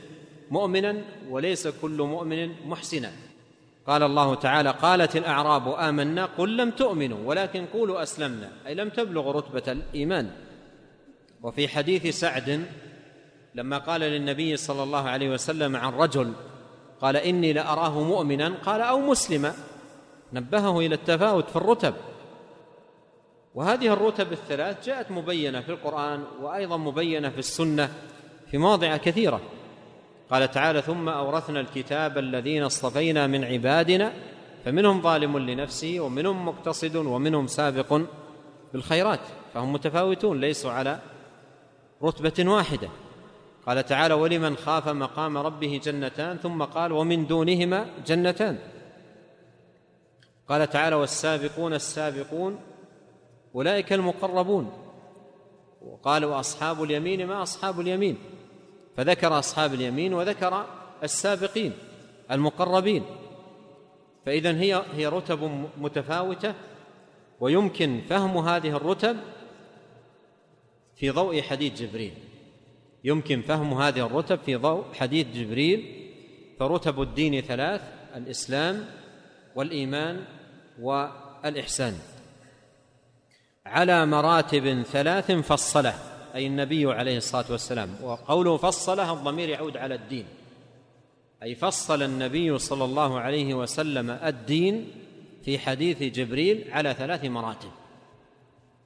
[0.52, 3.12] مؤمنا وليس كل مؤمن محسنا.
[3.88, 8.52] قال الله تعالى قالت الأعراب آمنا قل لم تؤمنوا ولكن قولوا أسلمنا.
[8.68, 10.32] أي لم تبلغوا رتبة الإيمان.
[11.44, 12.66] وفي حديث سعد
[13.56, 16.34] لما قال للنبي صلى الله عليه وسلم عن رجل
[17.02, 19.54] قال إني لأراه مؤمنا قال أو مسلما.
[20.34, 21.94] نبهه إلى التفاوت في الرتب.
[23.56, 27.94] وهذه الرتب الثلاث جاءت مبينة في القرآن وأيضا مبينة في السنة
[28.52, 29.42] في مواضع كثيرة.
[30.32, 34.14] قال تعالى ثم أورثنا الكتاب الذين اصطفينا من عبادنا
[34.66, 38.02] فمنهم ظالم لنفسه ومنهم مقتصد ومنهم سابق
[38.74, 39.20] بالخيرات
[39.54, 41.00] فهم متفاوتون ليسوا على
[42.04, 42.90] رتبة واحدة.
[43.66, 48.58] قال تعالى ولمن خاف مقام ربه جنتان ثم قال ومن دونهما جنتان.
[50.50, 52.60] قال تعالى والسابقون السابقون
[53.56, 54.72] أولئك المقربون.
[55.82, 58.18] وقال واصحاب اليمين ما أصحاب اليمين؟
[58.98, 60.66] فذكر أصحاب اليمين وذكر
[61.04, 61.74] السابقين
[62.32, 63.04] المقربين.
[64.26, 66.54] فاذا هي هي رتب متفاوتة
[67.40, 69.18] ويمكن فهم هذه الرتب
[70.96, 72.14] في ضوء حديث جبريل.
[73.04, 76.10] يمكن فهم هذه الرتب في ضوء حديث جبريل.
[76.60, 77.82] فرتب الدين ثلاث
[78.16, 78.86] الإسلام
[79.56, 80.26] والإيمان
[80.82, 81.98] والإحسان.
[83.66, 86.15] على مراتب ثلاث فصله.
[86.36, 87.90] أي النبي عليه الصلاة والسلام.
[88.04, 90.26] وقوله فصله الضمير يعود على الدين.
[91.44, 94.92] أي فصل النبي صلى الله عليه وسلم الدين
[95.46, 97.72] في حديث جبريل على ثلاث مراتب.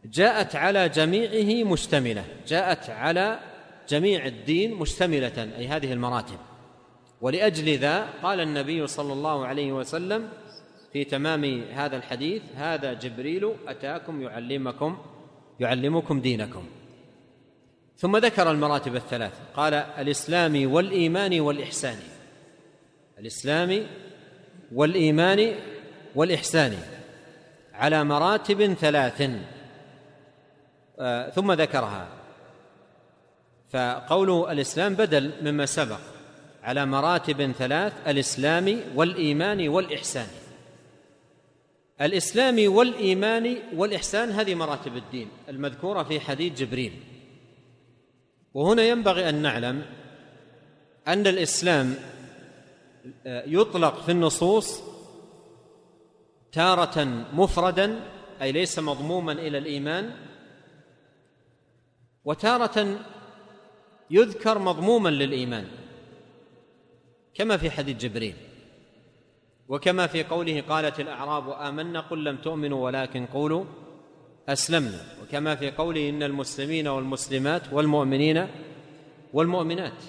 [0.06, 2.26] جاءت على جميعه مشتملة.
[2.48, 3.40] جاءت على
[3.90, 5.52] جميع الدين مشتملة.
[5.58, 6.38] أي هذه المراتب.
[7.22, 10.30] ولأجل ذا قال النبي صلى الله عليه وسلم
[10.94, 14.98] في تمام هذا الحديث هذا جبريل أتاكم يعلمكم
[15.60, 16.64] يعلمكم دينكم.
[18.00, 19.34] ثم ذكر المراتب الثلاث.
[19.56, 21.98] قال الإسلام والإيمان والإحسان.
[23.20, 23.88] الإسلام
[24.72, 25.56] والإيمان
[26.16, 26.78] والإحسان.
[27.74, 29.30] على مراتب ثلاث.
[31.00, 32.08] آه، ثم ذكرها.
[33.70, 36.00] فقول الإسلام بدل مما سبق.
[36.64, 40.28] على مراتب ثلاث الإسلام والإيمان والإحسان.
[42.02, 47.19] الإسلام والإيمان والإحسان هذه مراتب الدين المذكورة في حديث جبريل.
[48.54, 49.86] وهنا ينبغي أن نعلم
[51.08, 51.96] أن الإسلام
[53.26, 54.82] آه، يطلق في النصوص
[56.52, 58.00] تارة مفردا
[58.42, 60.16] أي ليس مضموما إلى الإيمان
[62.26, 63.00] وتارة
[64.10, 65.68] يذكر مضموما للإيمان
[67.34, 68.36] كما في حديث جبريل
[69.68, 73.66] وكما في قوله قالت الأعراب آمنا قل لم تؤمنوا ولكن قولوا
[74.50, 75.02] أسلمنا.
[75.24, 78.48] وكما في قوله إن المسلمين والمسلمات والمؤمنين
[79.34, 80.04] والمؤمنات.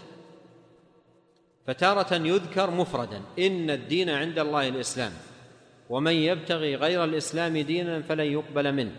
[1.67, 3.23] فتارة يذكر مفردا.
[3.39, 5.13] إن الدين عند الله الإسلام.
[5.91, 8.93] ومن يبتغي غير الإسلام دينا فلن يقبل منه.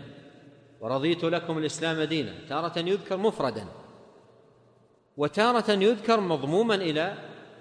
[0.80, 2.34] ورضيت لكم الإسلام دينا.
[2.48, 3.66] تارة يذكر مفردا.
[5.16, 7.14] وتارة يذكر مضموما إلى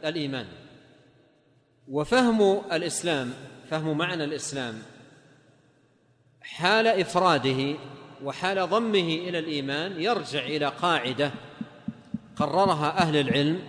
[0.05, 0.45] الإيمان.
[1.87, 3.33] وفهم الإسلام
[3.69, 4.81] فهم معنى الإسلام
[6.43, 7.75] حال إفراده
[8.23, 11.31] وحال ضمه إلى الإيمان يرجع إلى قاعدة
[12.35, 13.61] قررها أهل العلم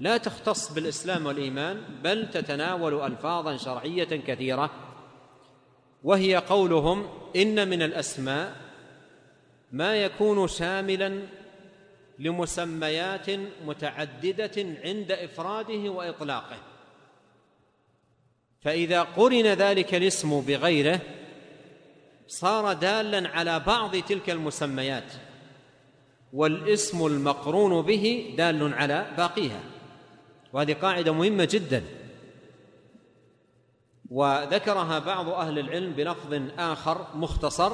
[0.00, 4.70] لا تختص بالإسلام والإيمان بل تتناول ألفاظا شرعية كثيرة
[6.04, 8.56] وهي قولهم إن من الأسماء
[9.72, 11.20] ما يكون شاملا
[12.18, 13.30] لمسميات
[13.66, 16.56] متعددة عند إفراده وإطلاقه.
[18.60, 21.00] فإذا قرن ذلك الاسم بغيره
[22.28, 25.12] صار دالا على بعض تلك المسميات
[26.32, 29.60] والاسم المقرون به دال على باقيها
[30.52, 31.82] وهذه قاعدة مهمة جدا.
[34.10, 37.72] وذكرها بعض أهل العلم بلفظ آخر مختصر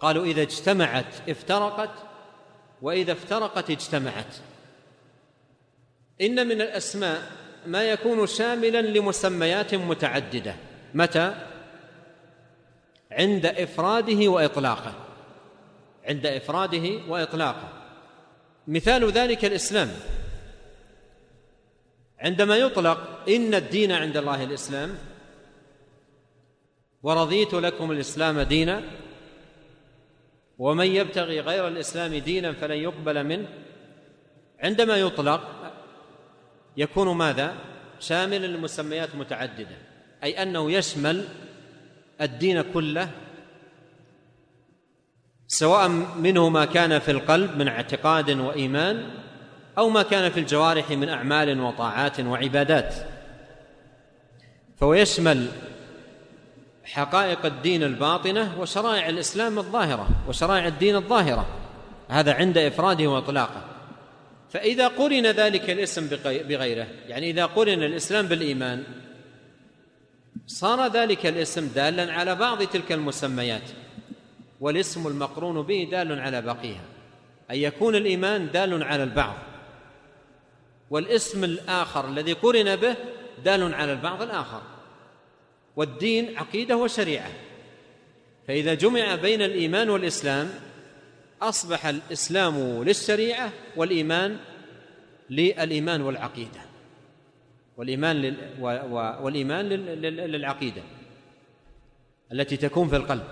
[0.00, 1.90] قالوا إذا اجتمعت افترقت
[2.82, 4.36] وإذا افترقت اجتمعت.
[6.20, 7.32] إن من الأسماء
[7.66, 10.56] ما يكون شاملا لمسميات متعددة.
[10.94, 11.55] متى؟
[13.16, 14.94] عند إفراده وإطلاقه.
[16.04, 17.68] عند إفراده وإطلاقه.
[18.68, 19.90] مثال ذلك الإسلام.
[22.18, 24.98] عندما يطلق إن الدين عند الله الإسلام
[27.02, 28.82] ورضيت لكم الإسلام دينا
[30.58, 33.48] ومن يبتغي غير الإسلام دينا فلن يقبل منه
[34.60, 35.72] عندما يطلق
[36.76, 37.56] يكون ماذا؟
[38.00, 39.76] شاملا لمسميات متعددة
[40.24, 41.28] أي أنه يشمل
[42.20, 43.08] الدين كله
[45.48, 49.10] سواء منه ما كان في القلب من اعتقاد وإيمان
[49.78, 52.94] أو ما كان في الجوارح من أعمال وطاعات وعبادات.
[54.76, 55.48] فهو يشمل
[56.84, 61.46] حقائق الدين الباطنة وشرائع الإسلام الظاهرة وشرائع الدين الظاهرة.
[62.08, 63.64] هذا عند إفراده وإطلاقه.
[64.50, 68.84] فإذا قرن ذلك الاسم بغيره يعني إذا قرن الإسلام بالإيمان
[70.46, 73.70] صار ذلك الاسم دالا على بعض تلك المسميات
[74.60, 76.84] والاسم المقرون به دال على بقيها
[77.50, 79.36] أن يكون الإيمان دال على البعض
[80.90, 82.96] والاسم الآخر الذي قرن به
[83.44, 84.62] دال على البعض الآخر
[85.76, 87.30] والدين عقيدة وشريعة
[88.48, 90.50] فإذا جمع بين الإيمان والإسلام
[91.42, 94.36] أصبح الإسلام للشريعة والإيمان
[95.30, 96.60] للإيمان والعقيدة.
[97.76, 98.36] والإيمان لل
[99.22, 100.82] والإيمان للعقيدة
[102.32, 103.24] التي تكون في القلب.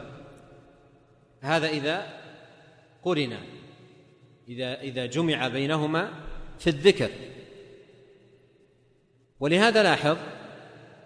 [1.41, 2.07] هذا إذا
[3.03, 3.39] قرن
[4.49, 6.11] إذا إذا جمع بينهما
[6.59, 7.11] في الذكر.
[9.41, 10.17] ولهذا لاحظ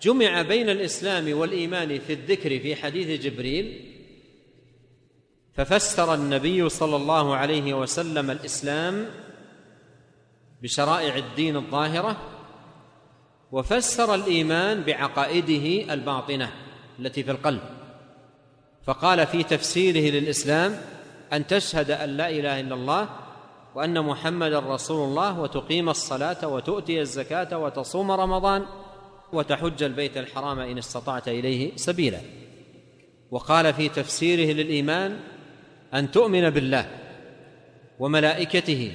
[0.02, 3.94] جمع بين الإسلام والإيمان في الذكر في حديث جبريل
[5.54, 9.06] ففسر النبي صلى الله عليه وسلم الإسلام
[10.62, 12.37] بشرائع الدين الظاهرة
[13.52, 16.52] وفسر الإيمان بعقائده الباطنة
[16.98, 17.60] التي في القلب.
[18.86, 20.80] فقال في تفسيره للإسلام
[21.32, 23.08] أن تشهد أن لا إله إلا الله
[23.74, 28.66] وأن محمدا رسول الله وتقيم الصلاة وتؤتي الزكاة وتصوم رمضان
[29.32, 32.20] وتحج البيت الحرام إن استطعت إليه سبيلا.
[33.30, 35.20] وقال في تفسيره للإيمان
[35.94, 36.86] أن تؤمن بالله
[37.98, 38.92] وملائكته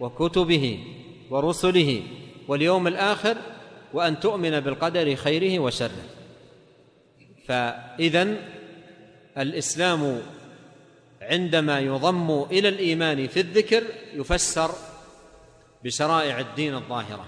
[0.00, 0.78] وكتبه
[1.30, 2.02] ورسله
[2.48, 3.36] واليوم الآخر
[3.94, 6.04] وأن تؤمن بالقدر خيره وشره.
[7.46, 8.36] فإذا
[9.38, 10.22] الإسلام
[11.22, 13.82] عندما يضم إلى الإيمان في الذكر
[14.14, 14.70] يفسر
[15.84, 17.26] بشرائع الدين الظاهرة.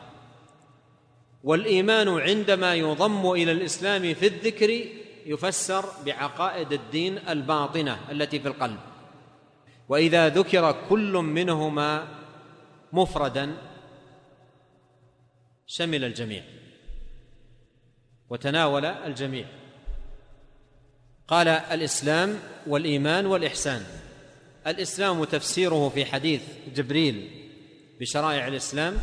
[1.45, 4.85] والإيمان عندما يضم إلى الإسلام في الذكر
[5.27, 8.79] يفسر بعقائد الدين الباطنة التي في القلب.
[9.89, 12.09] وإذا ذكر كل منهما
[12.93, 13.57] مفردا
[15.67, 16.56] شمل الجميع.
[18.31, 19.47] وتناول الجميع.
[21.29, 23.85] قال الإسلام والإيمان والإحسان.
[24.67, 26.43] الإسلام تفسيره في حديث
[26.75, 27.31] جبريل
[28.01, 28.99] بشرائع الإسلام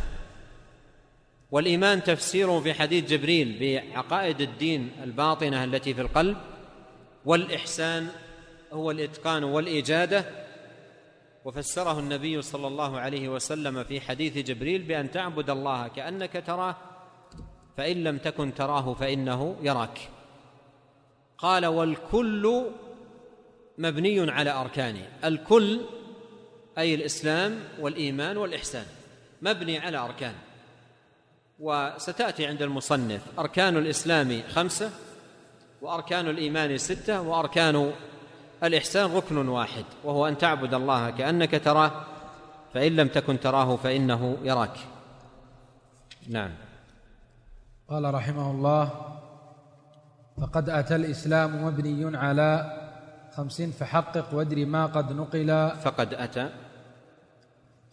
[1.50, 6.36] والإيمان تفسيره في حديث جبريل بعقائد الدين الباطنة التي في القلب
[7.24, 8.08] والإحسان
[8.72, 10.24] هو الإتقان والإجادة.
[11.44, 16.76] وفسره النبي صلى الله عليه وسلم في حديث جبريل بأن تعبد الله كأنك تراه
[17.76, 19.98] فإن لم تكن تراه فإنه يراك.
[21.38, 22.64] قال والكل
[23.78, 25.08] مبني على أركانه.
[25.24, 25.80] الكل
[26.78, 28.86] أي الإسلام والإيمان والإحسان
[29.42, 30.34] مبني على أركان.
[31.60, 34.90] وستأتي عند المصنف أركان الإسلام خمسة
[35.82, 37.92] وأركان الإيمان ستة وأركان
[38.64, 42.04] الإحسان ركن واحد وهو أن تعبد الله كأنك تراه
[42.74, 44.76] فإن لم تكن تراه فإنه يراك.
[46.28, 46.50] نعم.
[47.94, 48.84] قال رحمه الله
[50.36, 52.50] فقد أتى الإسلام مبني على
[53.32, 55.70] خمس فحقق وادر ما قد نقل.
[55.80, 56.50] فقد أتى.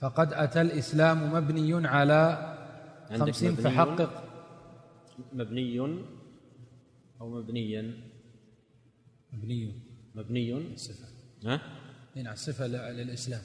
[0.02, 2.22] فقد أتى الإسلام مبني على
[3.10, 4.24] خمس مبني؟ فحقق.
[5.34, 5.80] مبني
[7.22, 7.94] أو مبنيا؟
[9.34, 9.82] مبني.
[10.16, 11.08] مبني؟ صفه
[11.46, 11.62] ها؟
[12.18, 13.42] إي نعم صفه ل- للإسلام.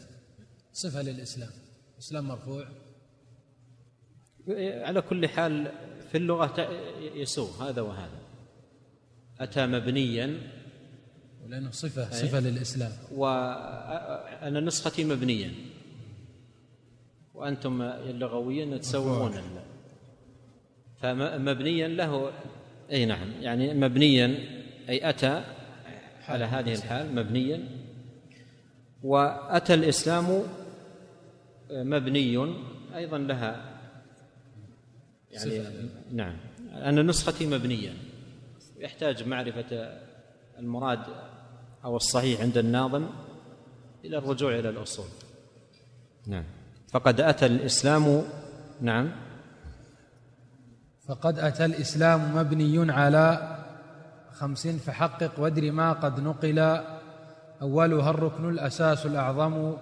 [0.72, 1.50] صفة للإسلام.
[1.98, 2.64] إسلام مرفوع.
[4.88, 5.72] على كل حال
[6.16, 6.68] في اللغة
[7.14, 8.20] يسوء هذا وهذا.
[9.40, 10.40] أتى مبنيا.
[11.44, 12.92] ولأنه صفه صفة للإسلام.
[13.12, 15.52] وأنا نسختي مبنيا.
[17.34, 19.32] وأنتم اللغويين تسوون
[21.00, 22.32] فمبنيا له
[22.92, 24.26] أي نعم يعني مبنيا
[24.88, 25.44] أي أتى
[26.28, 27.68] على هذه الحال مبنيا.
[29.02, 30.42] وأتى الإسلام
[31.70, 32.54] مبني
[32.94, 33.75] أيضا لها
[35.44, 36.36] يعني نعم.
[36.72, 37.92] أنا نسختي مبنية.
[38.78, 39.98] يحتاج معرفة
[40.58, 41.00] المراد
[41.84, 43.06] أو الصحيح عند الناظم
[44.04, 45.06] إلى الرجوع إلى الأصول.
[46.26, 46.44] نعم.
[46.92, 48.22] فقد أتى الإسلام
[48.80, 49.12] نعم.
[51.08, 53.56] فقد أتى الإسلام مبني على
[54.32, 56.58] خمس فحقق وادر ما قد نقل.
[57.62, 59.72] أولها الركن الأساس الأعظم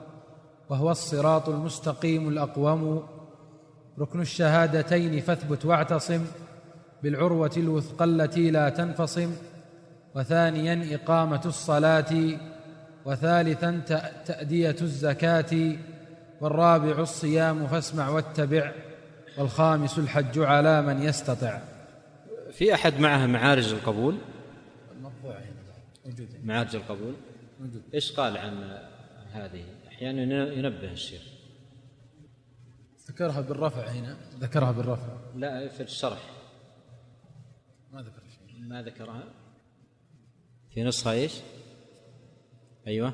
[0.68, 3.13] وهو الصراط المستقيم الأقوم.
[3.98, 6.24] ركن الشهادتين فاثبت واعتصم
[7.02, 9.32] بالعروة الوثقى التي لا تنفصم
[10.14, 12.38] وثانيا إقامة الصلاة
[13.04, 15.76] وثالثا تأ- تأدية الزكاة
[16.40, 18.72] والرابع الصيام فاسمع واتبع
[19.38, 21.60] والخامس الحج على من يستطع.
[22.52, 24.16] في أحد معه معارج القبول؟
[26.04, 27.14] موجود معارج القبول؟
[27.60, 27.82] موجود.
[27.94, 28.78] إيش قال عن
[29.32, 31.22] هذه؟ أحيانا ينبه الشيخ.
[33.14, 34.16] ذكرها بالرفع هنا.
[34.40, 35.08] ذكرها بالرفع.
[35.36, 36.18] لا في الشرح.
[37.92, 38.60] ما ذكر شيء.
[38.60, 39.24] ما ذكرها.
[40.70, 41.32] في نسخة إيش؟
[42.86, 43.12] أيوه.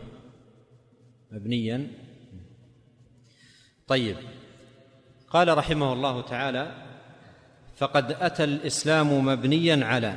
[1.30, 1.88] مبنيا.
[3.86, 4.16] طيب.
[5.30, 6.86] قال رحمه الله تعالى
[7.76, 10.14] فقد أتى الإسلام مبنيا على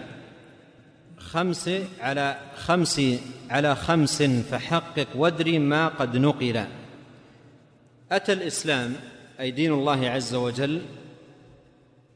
[1.17, 1.69] خمس
[1.99, 3.01] على خمس
[3.49, 6.65] على خمس فحقق وادر ما قد نقل.
[8.11, 10.81] أتى الإسلام أي دين الله عز وجل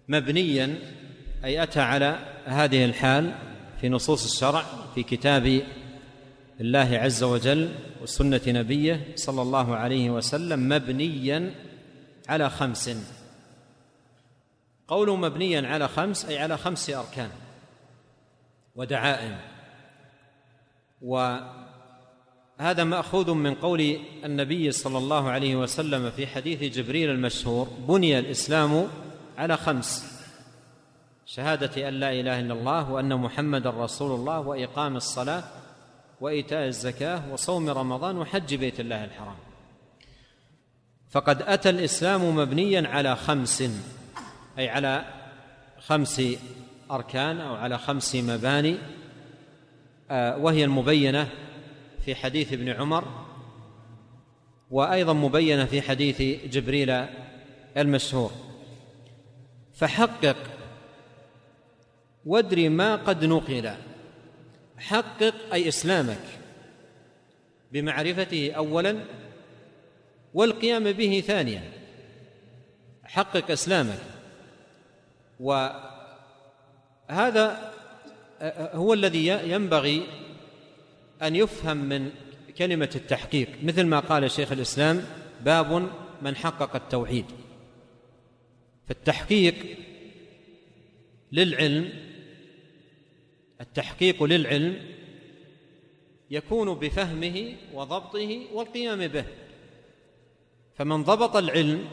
[0.08, 0.80] مبنيا
[1.46, 3.36] أي أتى على هذه الحال
[3.82, 5.62] في نصوص الشرع في كتاب
[6.62, 11.54] الله عز وجل وسنة نبيه صلى الله عليه وسلم مبنيا
[12.30, 12.90] على خمس.
[14.88, 17.30] قوله مبنيا على خمس أي على خمس أركان
[18.76, 19.38] ودعائم
[22.60, 28.88] وهذا مأخوذ من قول النبي صلى الله عليه وسلم في حديث جبريل المشهور بني الإسلام
[29.38, 30.18] على خمس
[31.26, 35.44] شهادة أن لا إله إلا الله وأن محمدا رسول الله وإقام الصلاة
[36.22, 39.36] وإيتاء الزكاة وصوم رمضان وحج بيت الله الحرام.
[41.10, 43.64] فقد أتى الإسلام مبنيا على خمس
[44.58, 45.06] أي على
[45.80, 46.22] خمس
[46.92, 48.78] أركان أو على خمس مباني
[50.12, 51.30] آه، وهي المبينة
[52.08, 53.26] في حديث ابن عمر
[54.72, 57.06] وأيضا مبينة في حديث جبريل
[57.78, 58.32] المشهور
[59.74, 60.36] فحقق
[62.26, 63.72] وادري ما قد نقل.
[64.78, 66.24] حقق أي إسلامك
[67.72, 69.00] بمعرفته اولا
[70.34, 71.72] والقيام به ثانيا.
[73.04, 74.00] حقق إسلامك.
[75.40, 75.84] وهذا
[78.74, 80.27] هو الذي ينبغي
[81.22, 82.12] أن يفهم من
[82.58, 85.06] كلمة التحقيق مثل ما قال شيخ الإسلام
[85.46, 85.90] باب
[86.22, 87.26] من حقق التوحيد.
[88.88, 89.56] فالتحقيق
[91.32, 91.90] للعلم
[93.62, 94.82] التحقيق للعلم
[96.32, 99.26] يكون بفهمه وضبطه والقيام به.
[100.76, 101.88] فمن ضبط العلم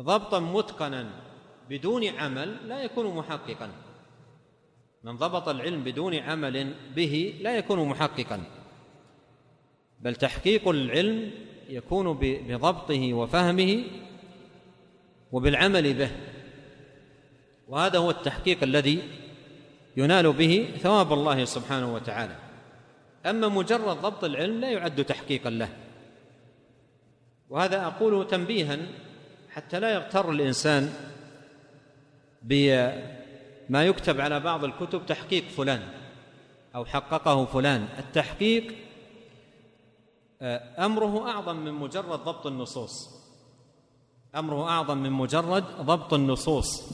[0.00, 1.10] ضبطا متقنا
[1.70, 3.70] بدون عمل لا يكون محققا.
[5.04, 8.42] من ضبط العلم بدون عمل به لا يكون محققا.
[10.00, 11.30] بل تحقيق العلم
[11.68, 13.84] يكون بضبطه وفهمه
[15.32, 16.10] وبالعمل به.
[17.68, 19.02] وهذا هو التحقيق الذي
[19.96, 22.36] ينال به ثواب الله سبحانه وتعالى.
[23.26, 25.68] أما مجرد ضبط العلم لا يعد تحقيقا له.
[27.50, 28.78] وهذا اقوله تنبيها
[29.50, 30.92] حتى لا يغتر الإنسان
[33.70, 35.82] بما يكتب على بعض الكتب تحقيق فلان
[36.74, 37.88] أو حققه فلان.
[37.98, 38.74] التحقيق
[40.42, 43.10] آه، أمره أعظم من مجرد ضبط النصوص.
[44.36, 46.92] أمره أعظم من مجرد ضبط النصوص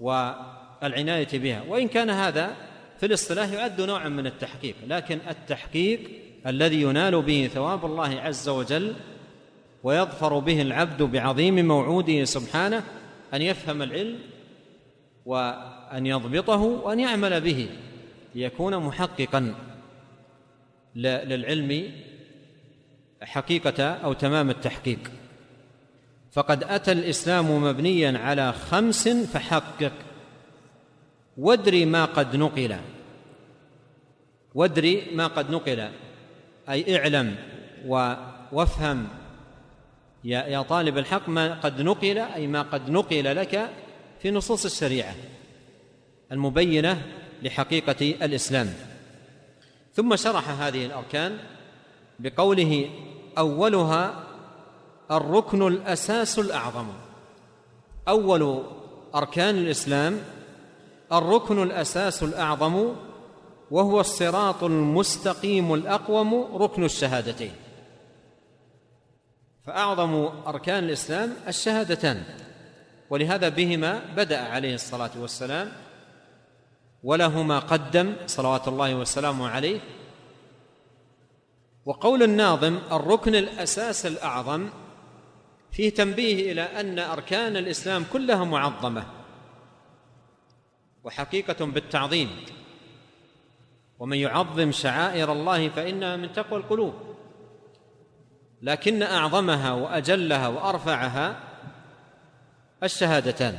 [0.00, 1.62] والعناية بها.
[1.68, 2.56] وإن كان هذا
[2.98, 4.74] في الاصطلاح يعد نوعا من التحقيق.
[4.86, 6.10] لكن التحقيق
[6.46, 8.94] الذي ينال به ثواب الله عز وجل
[9.82, 12.84] ويظفر به العبد بعظيم موعوده سبحانه
[13.34, 14.18] أن يفهم العلم
[15.92, 17.68] وان يضبطه وأن يعمل به
[18.34, 19.54] ليكون محققا.
[20.94, 21.92] للعلم
[23.22, 24.98] حقيقة أو تمام التحقيق.
[26.32, 29.92] فقد أتى الإسلام مبنيا على خمس فحقق.
[31.38, 32.76] وادري ما قد نقل.
[34.54, 35.88] وادري ما قد نقل.
[36.68, 37.36] أي اعلم
[38.52, 39.08] وافهم.
[40.24, 43.70] يا طالب الحق ما قد نقل أي ما قد نقل لك
[44.20, 45.14] في نصوص الشريعة.
[46.32, 47.02] المبينة
[47.42, 48.74] لحقيقة الإسلام.
[49.94, 51.38] ثم شرح هذه الأركان
[52.18, 52.90] بقوله
[53.38, 54.24] أولها
[55.10, 56.86] الركن الأساس الأعظم.
[58.08, 58.62] أول
[59.14, 60.18] أركان الإسلام
[61.12, 62.94] الركن الأساس الأعظم
[63.70, 67.52] وهو الصراط المستقيم الأقوم ركن الشهادتين.
[69.66, 72.22] فأعظم أركان الإسلام الشهادتان
[73.10, 75.72] ولهذا بهما بدأ عليه الصلاة والسلام
[77.02, 79.80] ولهما قدم صلوات الله وسلامه عليه.
[81.84, 84.68] وقول الناظم الركن الأساس الأعظم
[85.72, 89.06] فيه تنبيه إلى أن أركان الإسلام كلها معظمة
[91.04, 92.30] وحقيقة بالتعظيم.
[93.98, 96.94] ومن يعظم شعائر الله فإنها من تقوى القلوب.
[98.62, 101.40] لكن أعظمها وأجلها وأرفعها
[102.82, 103.58] الشهادتان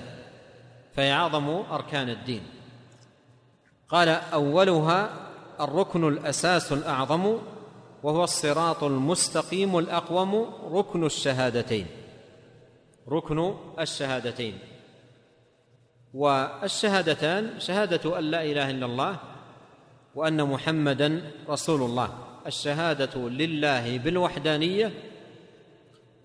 [0.94, 2.59] فهي اعظم أركان الدين.
[3.90, 5.10] قال أولها
[5.62, 7.38] الركن الأساس الأعظم
[8.04, 11.88] وهو الصراط المستقيم الأقوم ركن الشهادتين.
[13.10, 14.58] ركن الشهادتين.
[16.14, 19.20] والشهادتان شهادة أن لا إله إلا الله
[20.16, 22.10] وأن محمدا رسول الله.
[22.48, 24.94] الشهادة لله بالوحدانية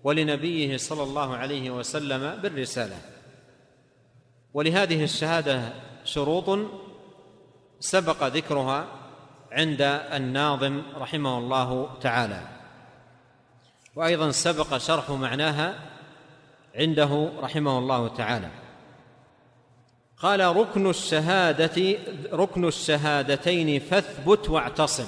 [0.03, 2.97] ولنبيه صلى الله عليه وسلم بالرسالة.
[4.53, 6.59] ولهذه الشهادة شروط
[7.85, 8.87] سبق ذكرها
[9.51, 9.81] عند
[10.13, 12.41] الناظم رحمه الله تعالى.
[13.95, 15.79] وأيضا سبق شرح معناها
[16.75, 18.49] عنده رحمه الله تعالى.
[20.17, 21.97] قال ركن الشهادة
[22.33, 25.07] ركن الشهادتين فاثبت واعتصم.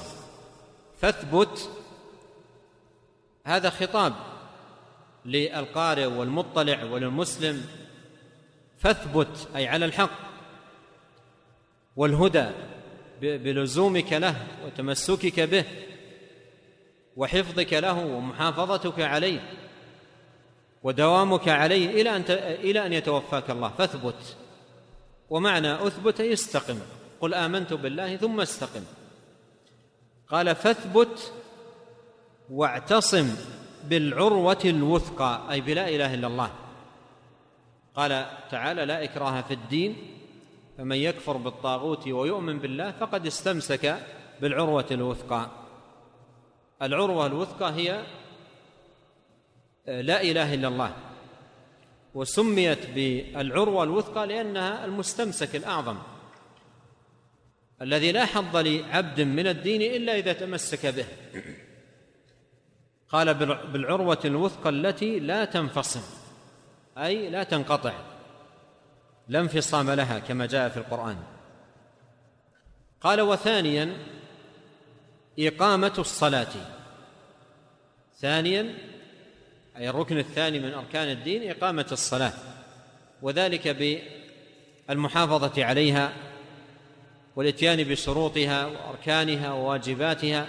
[1.01, 1.69] فاثبت
[3.45, 4.13] هذا خطاب
[5.25, 7.65] للقارئ والمطلع وللمسلم.
[8.80, 10.28] فاثبت أي على الحق.
[11.97, 12.45] والهدى
[13.21, 15.65] بلزومك له وتمسكك به
[17.15, 19.39] وحفظك له ومحافظتك عليه
[20.83, 23.69] ودوامك عليه إلى أن إلى أن يتوفاك الله.
[23.69, 24.37] فاثبت.
[25.29, 26.79] ومعنى أثبت يستقم.
[27.21, 28.83] قل آمنت بالله ثم استقم.
[30.27, 31.33] قال فاثبت
[32.49, 33.35] واعتصم
[33.83, 36.51] بالعروة الوثقى أي بلا إله إلا الله.
[37.95, 40.16] قال تعالى لا إكراه في الدين.
[40.78, 44.07] فمن يكفر بالطاغوت ويؤمن بالله فقد استمسك
[44.41, 45.49] بالعروة الوثقى.
[46.82, 48.03] العروة الوثقى هي
[49.88, 50.95] لا إله إلا الله
[52.13, 55.97] وسميت بالعروة الوثقى لأنها المستمسك الأعظم
[57.82, 61.05] الذي لا حظ لعبد من الدين إلا إذا تمسك به.
[63.09, 63.34] قال
[63.73, 66.01] بالعروة الوثقى التي لا تنفصل
[66.97, 67.93] أي لا تنقطع.
[69.30, 71.17] لا انفصام لها كما جاء في القرآن.
[73.01, 73.97] قال وثانيا
[75.39, 76.53] إقامة الصلاة.
[78.19, 78.78] ثانيا
[79.78, 82.34] أي الركن الثاني من أركان الدين إقامة الصلاة
[83.21, 83.67] وذلك
[84.88, 86.13] بالمحافظة عليها
[87.36, 90.47] والإتيان بشروطها وأركانها وواجباتها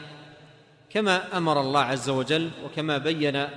[0.90, 3.48] كما أمر الله عز وجل وكما بين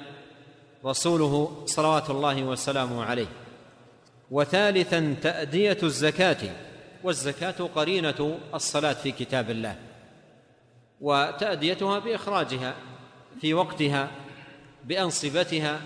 [0.86, 3.28] رسوله صلوات الله وسلامه عليه.
[4.32, 6.38] وثالثا تأدية الزكاة
[7.04, 9.76] والزكاة قرينة الصلاة في كتاب الله
[11.02, 12.76] وتأديتها بإخراجها
[13.42, 14.12] في وقتها
[14.84, 15.82] بأنصبتها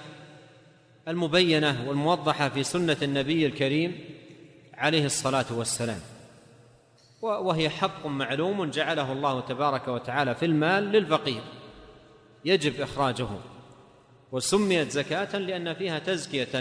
[1.07, 3.99] المبينة والموضحة في سنة النبي الكريم
[4.73, 5.99] عليه الصلاة والسلام.
[7.21, 11.41] وهي حق معلوم جعله الله تبارك وتعالى في المال للفقير
[12.45, 13.27] يجب إخراجه
[14.31, 16.59] وسميت زكاة لأن فيها تزكية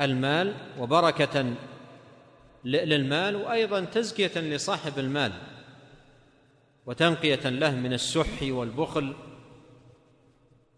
[0.00, 1.54] للمال وبركة
[2.64, 5.32] للمال وأيضا تزكية لصاحب المال
[6.86, 9.14] وتنقية له من الشح والبخل.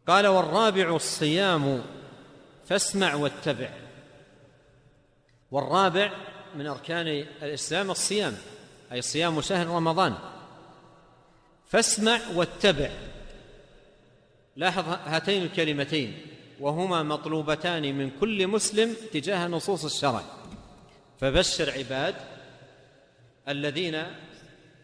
[0.07, 1.83] قال والرابع الصيام
[2.67, 3.71] فاسمع واتبع.
[5.51, 6.13] والرابع
[6.55, 7.07] من أركان
[7.43, 8.35] الإسلام الصيام
[8.93, 10.15] أي صيام شهر رمضان.
[11.67, 12.91] فاسمع واتبع.
[14.57, 16.38] لاحظ هاتين الكلمتين.
[16.61, 20.23] وهما مطلوبتان من كل مسلم تجاه نصوص الشرع.
[21.21, 22.15] فبشر عباد
[23.49, 24.03] الذين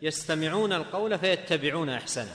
[0.02, 2.34] يستمعون القول فيتبعون احسنه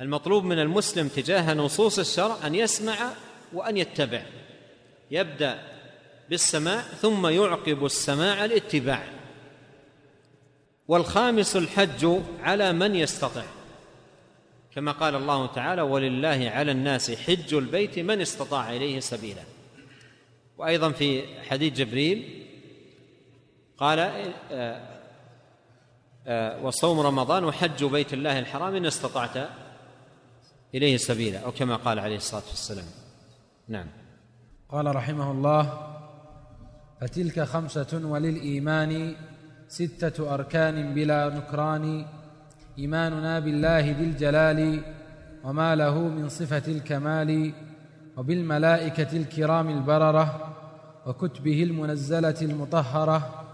[0.00, 3.12] المطلوب من المسلم تجاه نصوص الشرع أن يسمع
[3.52, 4.22] وأن يتبع.
[5.10, 5.62] يبدأ
[6.30, 9.02] بالسماع ثم يعقب السماع الاتباع
[10.88, 13.55] والخامس الحج على من يستطع.
[14.76, 19.42] كما قال الله تعالى ولله على الناس حج البيت من استطاع إليه سبيلا.
[20.58, 22.46] وأيضا في حديث جبريل
[23.78, 24.80] قال آه،
[26.26, 29.48] آه، وصوم رمضان وحج بيت الله الحرام إن استطعت
[30.74, 31.38] إليه سبيلا.
[31.38, 32.86] أو كما قال عليه الصلاة والسلام.
[33.68, 33.86] نعم.
[34.68, 35.92] قال رحمه الله
[37.00, 39.16] فتلك خمسة وللإيمان
[39.68, 42.06] ستة أركان بلا نكران
[42.78, 44.80] إيماننا بالله ذي الجلال
[45.44, 47.52] وما له من صفة الكمال
[48.16, 50.54] وبالملائكة الكرام البررة
[51.06, 53.44] وكتبه المنزلة المطهرة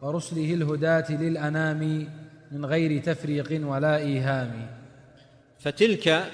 [0.00, 2.08] ورسله الهداة للأنام
[2.52, 4.66] من غير تفريق ولا إيهام.
[5.58, 6.24] فتلك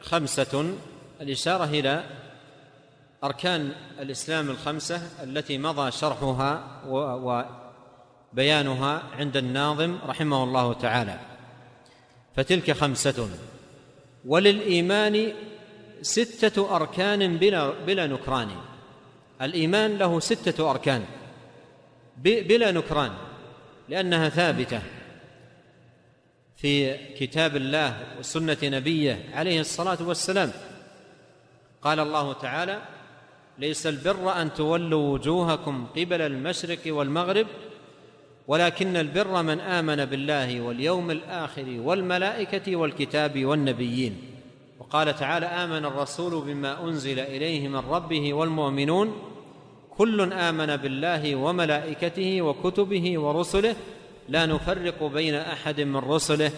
[0.00, 0.70] خمسة
[1.20, 2.04] الإشارة إلى
[3.24, 6.82] أركان الإسلام الخمسة التي مضى شرحها
[8.32, 11.18] وبيانها عند الناظم رحمه الله تعالى.
[12.36, 13.28] فتلك خمسة.
[14.26, 15.32] وللإيمان
[16.02, 18.48] ستة أركان بلا بلا نكران.
[19.42, 21.04] الإيمان له ستة أركان.
[22.16, 23.12] بلا نكران
[23.88, 24.82] لأنها ثابتة.
[26.56, 30.52] في كتاب الله وسنة نبيه عليه الصلاة والسلام.
[31.82, 32.82] قال الله تعالى
[33.58, 37.46] ليس البر أن تولوا وجوهكم قبل المشرق والمغرب
[38.48, 44.16] ولكن البر من آمن بالله واليوم الآخر والملائكة والكتاب والنبيين.
[44.80, 49.12] وقال تعالى آمن الرسول بما أنزل إليه من ربه والمؤمنون.
[49.98, 53.76] كل آمن بالله وملائكته وكتبه ورسله.
[54.28, 56.50] لا نفرق بين أحد من رسله.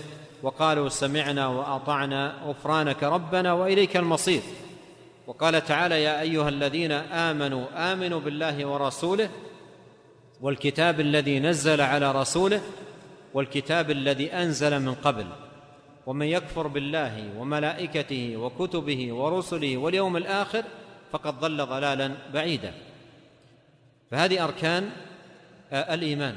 [0.43, 4.43] وقالوا سمعنا وأطعنا غفرانك ربنا وإليك المصير.
[5.27, 9.31] وقال تعالى يا أيها الذين آمنوا آمنوا بالله ورسوله.
[10.41, 12.61] والكتاب الذي نزل على رسوله
[13.35, 15.27] والكتاب الذي أنزل من قبل.
[16.07, 20.65] ومن يكفر بالله وملائكته وكتبه ورسله واليوم الآخر
[21.13, 22.75] فقد ضل ضلالا بعيدا.
[24.11, 24.91] فهذه أركان
[25.73, 26.37] آه، الإيمان.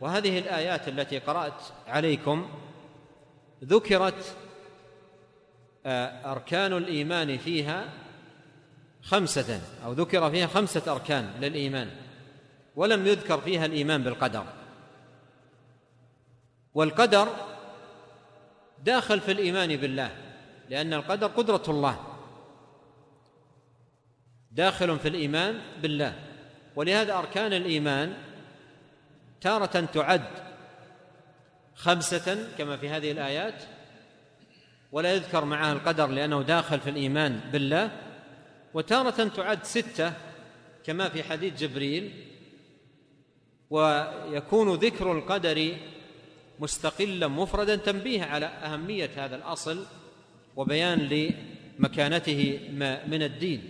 [0.00, 2.48] وهذه الآيات التي قرأت عليكم
[3.64, 4.36] ذكرت
[5.86, 7.84] آه، أركان الإيمان فيها
[9.02, 11.90] خمسة أو ذكر فيها خمسة أركان للإيمان.
[12.76, 14.44] ولم يذكر فيها الإيمان بالقدر.
[16.74, 17.28] والقدر
[18.84, 20.10] داخل في الإيمان بالله
[20.70, 21.98] لأن القدر قدرة الله.
[24.52, 26.14] داخل في الإيمان بالله.
[26.76, 28.14] ولهذا أركان الإيمان
[29.40, 30.24] تارة تعد
[31.74, 33.64] خمسة كما في هذه الآيات
[34.92, 37.90] ولا يذكر معها القدر لأنه داخل في الإيمان بالله.
[38.74, 40.12] وتارة تعد ستة
[40.84, 42.33] كما في حديث جبريل
[43.70, 45.76] ويكون ذكر القدر
[46.60, 49.86] مستقلا مفردا تنبيه على أهمية هذا الأصل
[50.56, 50.98] وبيان
[51.78, 52.60] لمكانته
[53.08, 53.68] من الدين.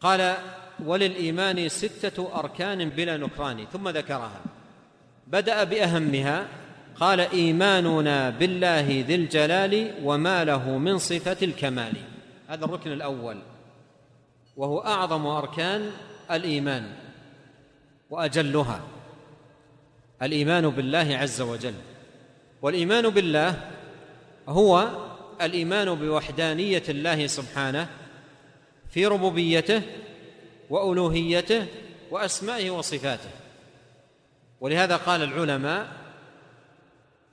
[0.00, 0.36] قال
[0.84, 3.66] وللإيمان ستة أركان بلا نكران.
[3.72, 4.40] ثم ذكرها.
[5.26, 6.48] بدأ بأهمها
[6.94, 11.96] قال إيماننا بالله ذي الجلال وما له من صفة الكمال.
[12.48, 13.42] هذا الركن الأول.
[14.56, 15.90] وهو أعظم أركان
[16.30, 16.92] الإيمان
[18.10, 18.80] وأجلها.
[20.22, 21.74] الإيمان بالله عز وجل.
[22.62, 23.70] والإيمان بالله
[24.48, 24.88] هو
[25.42, 27.88] الإيمان بوحدانية الله سبحانه
[28.90, 29.82] في ربوبيته
[30.70, 31.66] وألوهيته
[32.10, 33.30] وأسمائه وصفاته.
[34.60, 35.86] ولهذا قال العلماء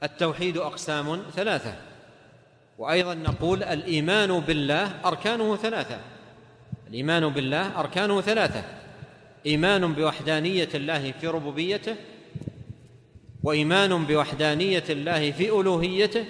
[0.03, 1.75] التوحيد أقسام ثلاثة.
[2.77, 5.99] وأيضا نقول الإيمان بالله أركانه ثلاثة.
[6.87, 8.63] الإيمان بالله أركانه ثلاثة.
[9.45, 11.95] إيمان بوحدانية الله في ربوبيته
[13.47, 16.25] وإيمان بوحدانية الله في ألوهيته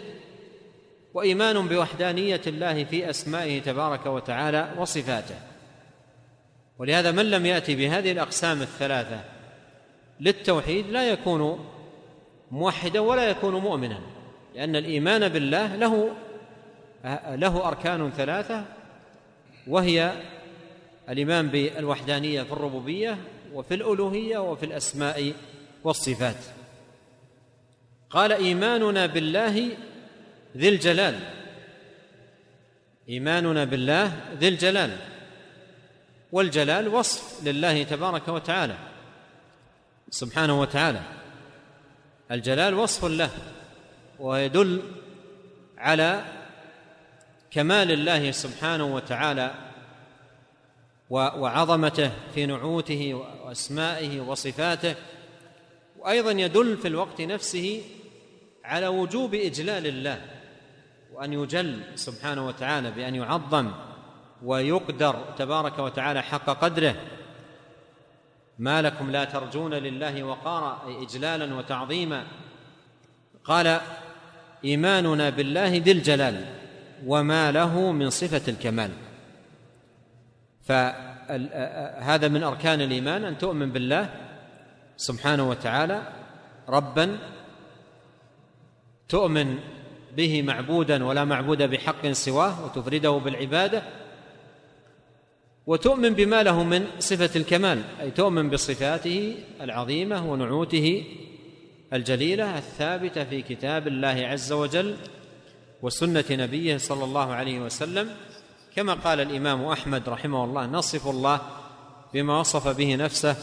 [1.13, 5.35] وإيمان بوحدانية الله في أسمائه تبارك وتعالى وصفاته.
[6.79, 9.19] ولهذا من لم يأتي بهذه الأقسام الثلاثة
[10.19, 11.69] للتوحيد لا يكون
[12.51, 13.99] موحدا ولا يكون مؤمنا
[14.55, 16.09] لأن الإيمان بالله له
[17.29, 18.65] له أركان ثلاثة
[19.67, 20.13] وهي
[21.09, 23.17] الإيمان بالوحدانية في الربوبية
[23.53, 25.33] وفي الألوهية وفي الأسماء
[25.83, 26.56] والصفات.
[28.09, 29.77] قال إيماننا بالله
[30.57, 31.19] ذي الجلال.
[33.09, 34.97] إيماننا بالله ذي الجلال.
[36.31, 38.77] والجلال وصف لله تبارك وتعالى.
[40.09, 41.01] سبحانه وتعالى.
[42.31, 43.29] الجلال وصف له
[44.19, 44.81] ويدل
[45.77, 46.25] على
[47.51, 49.55] كمال الله سبحانه وتعالى
[51.09, 54.95] وعظمته في نعوته وأسمائه وصفاته.
[55.97, 57.81] وأيضا يدل في الوقت نفسه
[58.67, 60.21] على وجوب إجلال الله
[61.13, 63.71] وأن يجل سبحانه وتعالى بأن يعظم
[64.43, 66.95] ويقدر تبارك وتعالى حق قدره.
[68.59, 72.23] ما لكم لا ترجون لله وقارا أي إجلالا وتعظيما.
[73.43, 73.79] قال
[74.65, 76.45] إيماننا بالله ذي الجلال
[77.05, 78.91] وما له من صفة الكمال.
[80.63, 84.09] فهذا من أركان الإيمان أن تؤمن بالله
[84.97, 86.01] سبحانه وتعالى
[86.69, 87.17] ربا
[89.09, 89.57] تؤمن
[90.17, 93.83] به معبودا ولا معبود بحق سواه وتفرده بالعبادة
[95.67, 101.03] وتؤمن بما له من صفة الكمال أي تؤمن بصفاته العظيمة ونعوته
[101.93, 104.95] الجليلة الثابتة في كتاب الله عز وجل
[105.81, 108.09] وسنة نبيه صلى الله عليه وسلم.
[108.75, 111.41] كما قال الإمام أحمد رحمه الله نصف الله
[112.13, 113.35] بما وصف به نفسه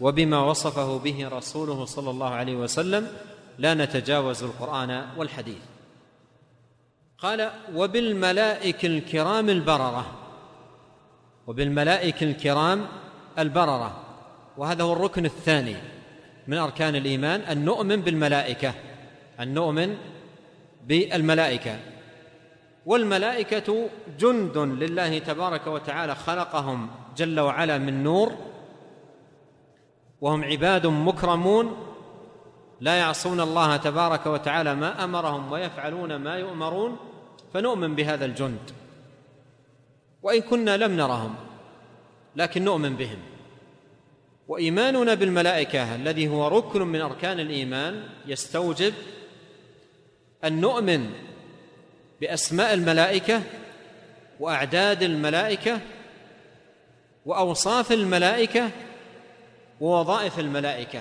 [0.00, 3.08] وبما وصفه به رسوله صلى الله عليه وسلم
[3.58, 5.62] لا نتجاوز القرآن والحديث.
[7.18, 10.06] قال وبالملائكه الكرام البررة.
[11.46, 12.86] وبالملائكه الكرام
[13.38, 14.02] البررة.
[14.56, 15.76] وهذا هو الركن الثاني
[16.46, 18.74] من أركان الإيمان أن نؤمن بالملائكة
[19.40, 19.96] أن نؤمن
[20.86, 21.78] بالملائكة.
[22.86, 23.88] والملائكة
[24.18, 28.32] جند لله تبارك وتعالى خلقهم جل وعلا من نور
[30.20, 31.85] وهم عباد مكرمون
[32.80, 36.96] لا يعصون الله تبارك وتعالى ما أمرهم ويفعلون ما يؤمرون
[37.54, 38.70] فنؤمن بهذا الجند.
[40.22, 41.34] وإن كنا لم نرهم
[42.36, 43.18] لكن نؤمن بهم.
[44.48, 48.94] وإيماننا بالملائكة الذي هو ركن من أركان الإيمان يستوجب
[50.44, 51.10] أن نؤمن
[52.20, 53.42] بأسماء الملائكة
[54.40, 55.80] وأعداد الملائكة
[57.26, 58.70] وأوصاف الملائكة
[59.80, 61.00] ووظائف الملائكة.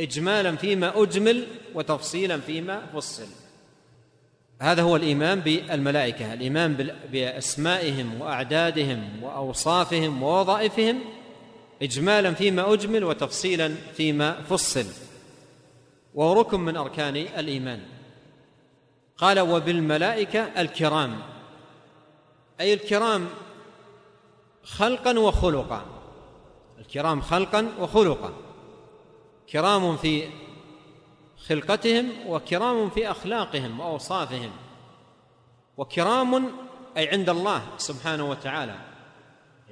[0.00, 3.26] اجمالا فيما أجمل وتفصيلا فيما فصل.
[4.60, 11.00] هذا هو الإيمان بالملائكة الإيمان بأسمائهم وأعدادهم وأوصافهم ووظائفهم
[11.82, 14.86] اجمالا فيما أجمل وتفصيلا فيما فصل.
[16.14, 17.80] وهو ركن من أركان الإيمان.
[19.18, 21.18] قال وبالملائكة الكرام.
[22.60, 23.26] أي الكرام
[24.62, 25.84] خلقا وخلقا.
[26.78, 28.32] الكرام خلقا وخلقا.
[29.50, 30.30] كرام في
[31.46, 34.50] خلقتهم وكرام في أخلاقهم وأوصافهم.
[35.76, 36.50] وكرام
[36.96, 38.74] أي عند الله سبحانه وتعالى.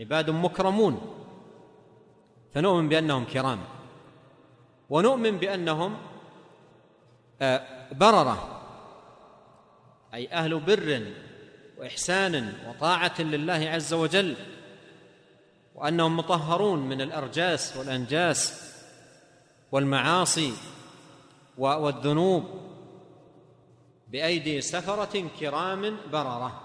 [0.01, 1.17] عباد مكرمون.
[2.55, 3.59] فنؤمن بأنهم كرام.
[4.91, 5.97] ونؤمن بأنهم
[7.43, 8.61] آه، بررة.
[10.15, 11.13] أي أهل بر
[11.79, 14.37] وإحسان وطاعة لله عز وجل.
[15.75, 18.72] وأنهم مطهرون من الأرجاس والأنجاس.
[19.73, 20.53] والمعاصي
[21.59, 22.45] والذنوب
[24.09, 26.61] بأيدي سفرة كرام بررة.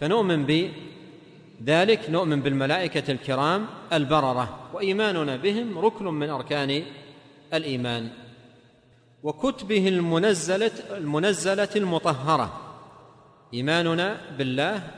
[0.00, 6.84] فنؤمن بذلك نؤمن بالملائكة الكرام البررة وإيماننا بهم ركن من أركان
[7.54, 8.10] الإيمان.
[9.22, 12.60] وكتبه المنزلة المنزلة المطهرة.
[13.54, 14.90] إيماننا بالله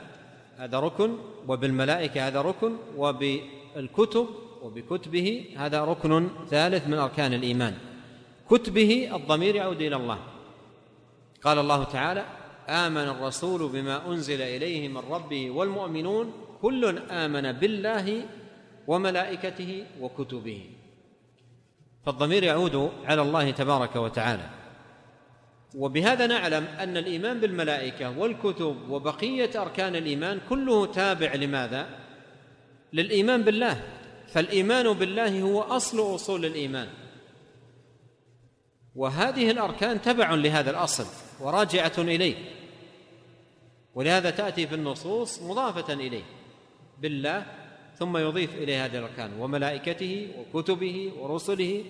[0.57, 1.17] هذا ركن
[1.47, 4.27] وبالملائكة هذا ركن وبالكتب
[4.65, 7.73] وبكتبه هذا ركن ثالث من أركان الإيمان.
[8.49, 10.19] كتبه الضمير يعود إلى الله.
[11.41, 12.25] قال الله تعالى
[12.69, 18.25] آمن الرسول بما أنزل إليه من ربه والمؤمنون كل آمن بالله
[18.87, 20.61] وملائكته وكتبه.
[22.05, 24.49] فالضمير يعود على الله تبارك وتعالى.
[25.75, 31.87] وبهذا نعلم أن الإيمان بالملائكة والكتب وبقية أركان الإيمان كله تابع لماذا؟
[32.93, 33.81] للإيمان بالله
[34.35, 36.87] فالإيمان بالله هو أصل أصول الإيمان.
[38.95, 41.05] وهذه الأركان تبع لهذا الأصل
[41.39, 42.35] وراجعة إليه.
[43.93, 46.23] ولهذا تأتي في النصوص مضافة إليه
[46.99, 47.45] بالله
[47.99, 51.83] ثم يضيف إليه هذه الأركان وملائكته وكتبه ورسله.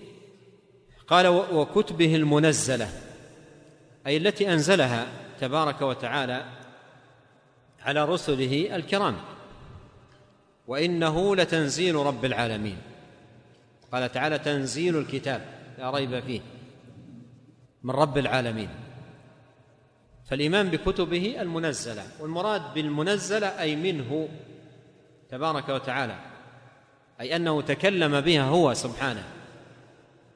[1.08, 2.90] قال وكتبه المنزلة
[4.08, 5.08] أي التي أنزلها
[5.40, 6.46] تبارك وتعالى
[7.82, 9.16] على رسله الكرام.
[10.68, 12.78] وإنه لتنزيل رب العالمين.
[13.92, 15.42] قال تعالى تنزيل الكتاب
[15.78, 16.42] لا ريب فيه
[17.84, 18.70] من رب العالمين.
[20.30, 24.30] فالإيمان بكتبه المنزلة والمراد بالمنزلة أي منه
[25.30, 26.20] تبارك وتعالى
[27.22, 29.24] أي أنه تكلم بها هو سبحانه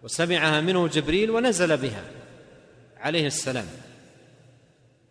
[0.03, 2.03] وسمعها منه جبريل ونزل بها
[2.97, 3.67] عليه السلام.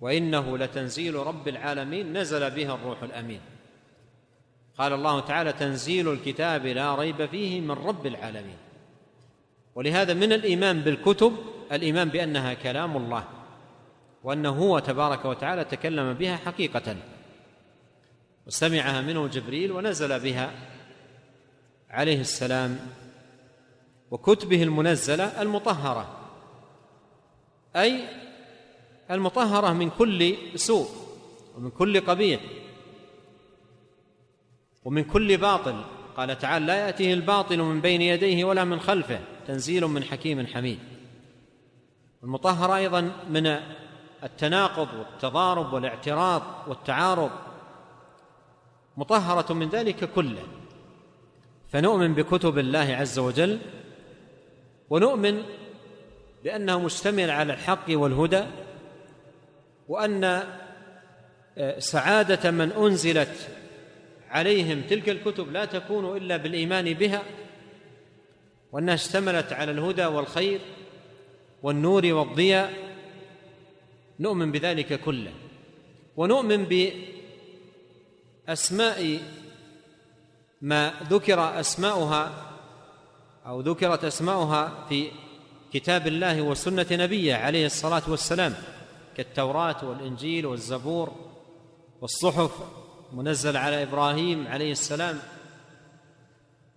[0.01, 3.41] وإنه لتنزيل رب العالمين نزل بها الروح الأمين.
[4.79, 8.57] قال الله تعالى تنزيل الكتاب لا ريب فيه من رب العالمين.
[9.75, 11.37] ولهذا من الإيمان بالكتب
[11.73, 13.25] الإيمان بأنها كلام الله
[14.25, 16.97] وانه هو تبارك وتعالى تكلم بها حقيقة.
[18.47, 20.51] وسمعها منه جبريل ونزل بها
[21.91, 22.79] عليه السلام
[24.11, 26.19] وكتبه المنزلة المطهرة
[27.77, 28.05] أي
[29.11, 30.89] المطهرة من كل سوء
[31.57, 32.41] ومن كل قبيح.
[34.89, 35.85] ومن كل باطل.
[36.17, 39.21] قال تعالى لا يأتيه الباطل من بين يديه ولا من خلفه.
[39.47, 40.79] تنزيل من حكيم حميد.
[42.23, 43.59] المطهرة أيضا من
[44.25, 47.31] التناقض والتضارب والاعتراض والتعارض.
[48.97, 50.43] مطهرة من ذلك كله.
[51.69, 53.59] فنؤمن بكتب الله عز وجل
[54.91, 55.43] ونؤمن
[56.45, 58.45] بأنه مشتمل على الحق والهدى
[59.89, 60.25] وأن
[61.59, 63.58] آه، سعادة من أنزلت
[64.31, 67.23] عليهم تلك الكتب لا تكون إلا بالإيمان بها
[68.73, 70.61] وأنها اشتملت على الهدى والخير
[71.63, 72.89] والنور والضياء.
[74.21, 75.33] نؤمن بذلك كله
[76.17, 76.65] ونؤمن
[78.47, 79.21] بأسماء
[80.63, 82.53] ما ذكر أسماؤها
[83.47, 85.11] أو ذكرت أسماؤها في
[85.73, 88.55] كتاب الله وسنة نبيه عليه الصلاة والسلام
[89.17, 91.13] كالتوراة والإنجيل والزبور
[92.01, 92.78] والصحف.
[93.13, 95.19] منزل على إبراهيم عليه السلام.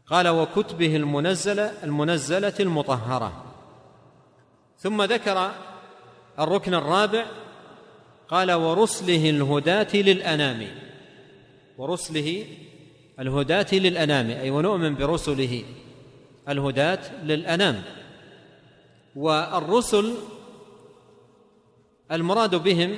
[0.08, 3.44] قال وكتبه المنزله المنزلة المطهرة.
[4.78, 5.52] ثم ذكر
[6.40, 7.26] الركن الرابع
[8.28, 10.68] قال ورسله الهداة للأنام.
[11.78, 12.46] ورسله
[13.20, 15.64] الهداة للأنام أي ونؤمن برسله
[16.50, 17.84] الهداة للأنام.
[19.16, 20.14] والرسل
[22.12, 22.98] المراد بهم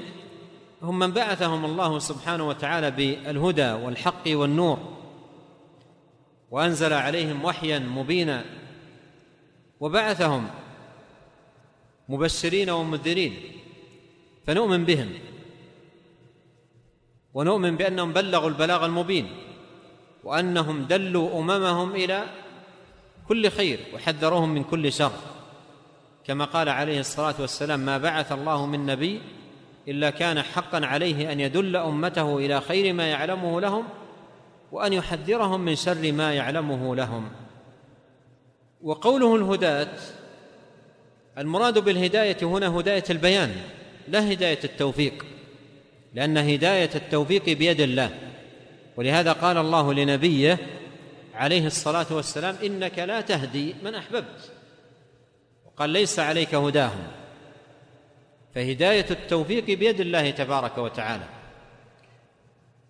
[0.84, 4.80] هم من بعثهم الله سبحانه وتعالى بالهدى والحق والنور
[6.52, 8.46] وأنزل عليهم وحيا مبينا
[9.80, 10.50] وبعثهم
[12.10, 13.34] مبشرين ومنذرين
[14.48, 15.10] فنؤمن بهم
[17.34, 19.28] ونؤمن بأنهم بلغوا البلاغ المبين
[20.24, 22.26] وأنهم دلوا أممهم إلى
[23.28, 25.12] كل خير وحذروهم من كل شر
[26.26, 29.22] كما قال عليه الصلاة والسلام ما بعث الله من نبي
[29.88, 33.84] إلا كان حقا عليه أن يدل أمته إلى خير ما يعلمه لهم
[34.72, 37.32] وأن يحذرهم من شر ما يعلمه لهم.
[38.82, 39.94] وقوله الهداة
[41.38, 43.56] المراد بالهداية هنا هداية البيان
[44.08, 45.26] لا هداية التوفيق
[46.14, 48.10] لأن هداية التوفيق بيد الله.
[48.98, 50.58] ولهذا قال الله لنبيه
[51.34, 54.52] عليه الصلاة والسلام إنك لا تهدي من أحببت
[55.78, 57.23] قال ليس عليك هداهم.
[58.56, 61.24] فهداية التوفيق بيد الله تبارك وتعالى.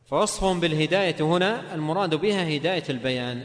[0.05, 3.43] فوصفهم بالهداية هنا المراد بها هداية البيان.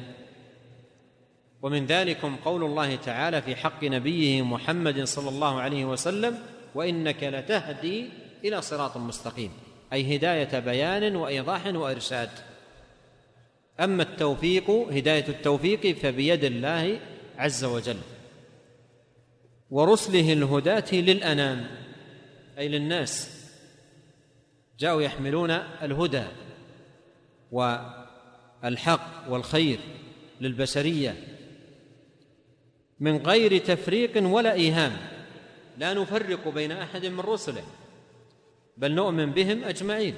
[1.62, 6.38] ومن ذلكم قول الله تعالى في حق نبيه محمد صلى الله عليه وسلم
[6.74, 8.08] وإنك لتهدي
[8.44, 9.50] إلى صراط مستقيم.
[9.92, 12.30] أي هداية بيان وإيضاح وإرشاد.
[13.80, 17.00] أما التوفيق هداية التوفيق فبيد الله
[17.38, 17.98] عز وجل.
[19.70, 21.87] ورسله الهداة للأنام.
[22.58, 23.38] أي للناس.
[24.78, 26.24] جاءوا يحملون الهدى
[27.52, 29.78] والحق والخير
[30.40, 31.16] للبشرية
[33.00, 34.96] من غير تفريق ولا إيهام.
[35.78, 37.62] لا نفرق بين أحد من رسله
[38.76, 40.14] بل نؤمن بهم أجمعين.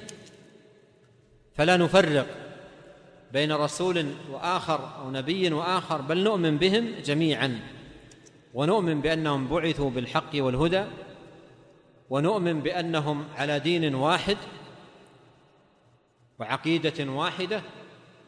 [1.55, 2.27] فلا نفرق
[3.33, 7.59] بين رسول وآخر أو نبي وآخر بل نؤمن بهم جميعا.
[8.53, 10.85] ونؤمن بأنهم بعثوا بالحق والهدى
[12.11, 14.37] ونؤمن بأنهم على دين واحد
[16.39, 17.61] وعقيدة واحدة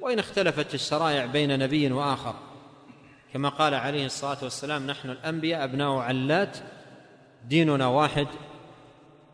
[0.02, 2.36] وإن اختلفت الشرائع بين نبي وآخر.
[3.34, 6.58] كما قال عليه الصلاة والسلام نحن الأنبياء أبناء علات
[7.46, 8.28] ديننا واحد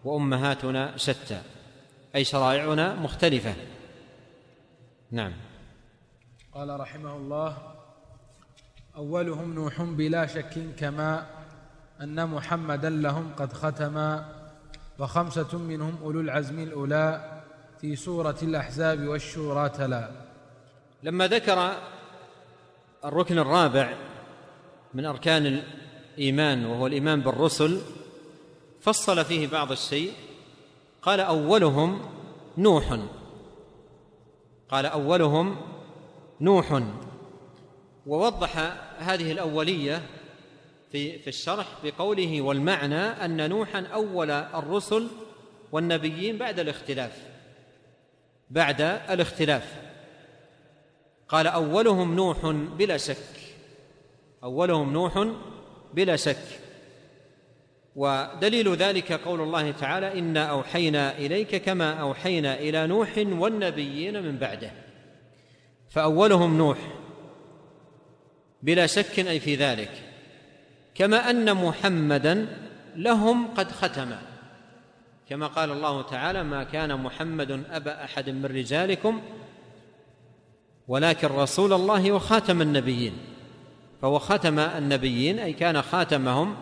[0.04, 1.42] وأمهاتنا شتى
[2.16, 3.54] أي شرائعنا مختلفة.
[5.12, 5.34] نعم.
[6.54, 7.58] قال رحمه الله
[8.96, 11.26] أولهم نوح بلا شك كما
[12.02, 14.39] أن محمدا لهم قد ختما
[15.00, 17.42] وخمسة منهم أولو العزم الأولى
[17.82, 20.12] في سورة الأحزاب والشورى تلا.
[21.04, 21.72] لما ذكر
[23.06, 23.94] الركن الرابع
[24.94, 25.62] من أركان
[26.18, 27.82] الإيمان وهو الإيمان بالرسل
[28.82, 30.14] فصل فيه بعض الشيء.
[31.02, 32.02] قال أولهم
[32.58, 33.00] نوح.
[34.70, 35.56] قال أولهم
[36.42, 36.84] نوح.
[38.08, 38.58] ووضح
[38.98, 40.02] هذه الأولية
[40.92, 45.08] في في الشرح بقوله والمعنى أن نوحا أول الرسل
[45.72, 47.30] والنبيين بعد الاختلاف
[48.50, 49.76] بعد الاختلاف.
[51.28, 53.18] قال أولهم نوح بلا شك
[54.44, 55.28] أولهم نوح
[55.94, 56.60] بلا شك.
[57.96, 64.72] ودليل ذلك قول الله تعالى انا أوحينا إليك كما أوحينا إلى نوح والنبيين من بعده.
[65.90, 66.78] فأولهم نوح
[68.62, 70.09] بلا شك أي في ذلك.
[71.00, 72.48] كما أن محمدا
[72.96, 74.12] لهم قد ختم.
[75.30, 79.22] كما قال الله تعالى ما كان محمد أبا أحد من رجالكم
[80.88, 83.14] ولكن رسول الله وخاتم النبيين.
[84.02, 86.56] فهو ختم النبيين أي كان خاتمهم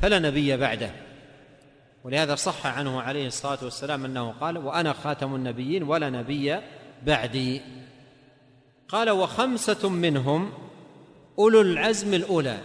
[0.00, 0.90] فلا نبي بعده.
[2.04, 6.56] ولهذا صح عنه عليه الصلاة والسلام أنه قال وأنا خاتم النبيين ولا نبي
[7.06, 7.60] بعدي.
[8.88, 10.52] قال وخمسة منهم
[11.38, 12.58] أولو العزم الأولى.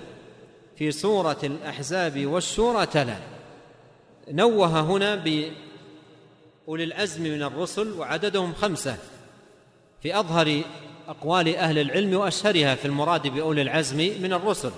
[0.83, 3.17] في سورة الأحزاب والشورى تلا.
[4.31, 8.97] نوه هنا باولي العزم من الرسل وعددهم خمسة.
[10.01, 10.61] في أظهر
[11.07, 14.71] أقوال أهل العلم وأشهرها في المراد بأولي العزم من الرسل.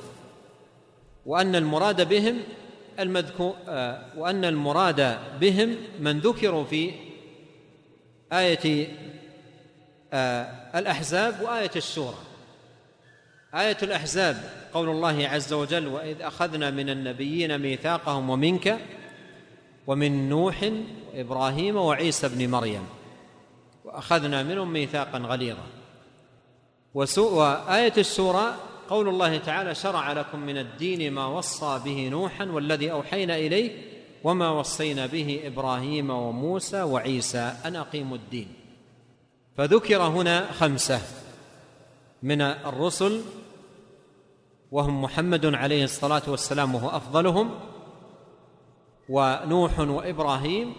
[1.26, 2.38] وأن المراد بهم
[3.00, 6.92] المذكور آه، وأن المراد بهم من ذكروا في
[8.34, 8.88] آية
[10.14, 10.44] آه،
[10.80, 12.18] الأحزاب وآية الشورى
[13.56, 14.38] آية الأحزاب
[14.74, 18.80] قول الله عز وجل وإذ أخذنا من النبيين ميثاقهم ومنك
[19.88, 20.72] ومن نوح
[21.14, 22.86] وإبراهيم وعيسى بن مريم
[23.86, 25.64] وأخذنا منهم ميثاقا غليظا.
[27.18, 28.56] وآية الشورى
[28.90, 33.72] قول الله تعالى شرع لكم من الدين ما وصى به نوحا والذي أوحينا إليه
[34.24, 38.48] وما وصينا به إبراهيم وموسى وعيسى أن أقيموا الدين.
[39.58, 41.02] فذكر هنا خمسة
[42.24, 43.22] من الرسل
[44.72, 47.60] وهم محمد عليه الصلاة والسلام وهو أفضلهم
[49.10, 50.74] ونوح وإبراهيم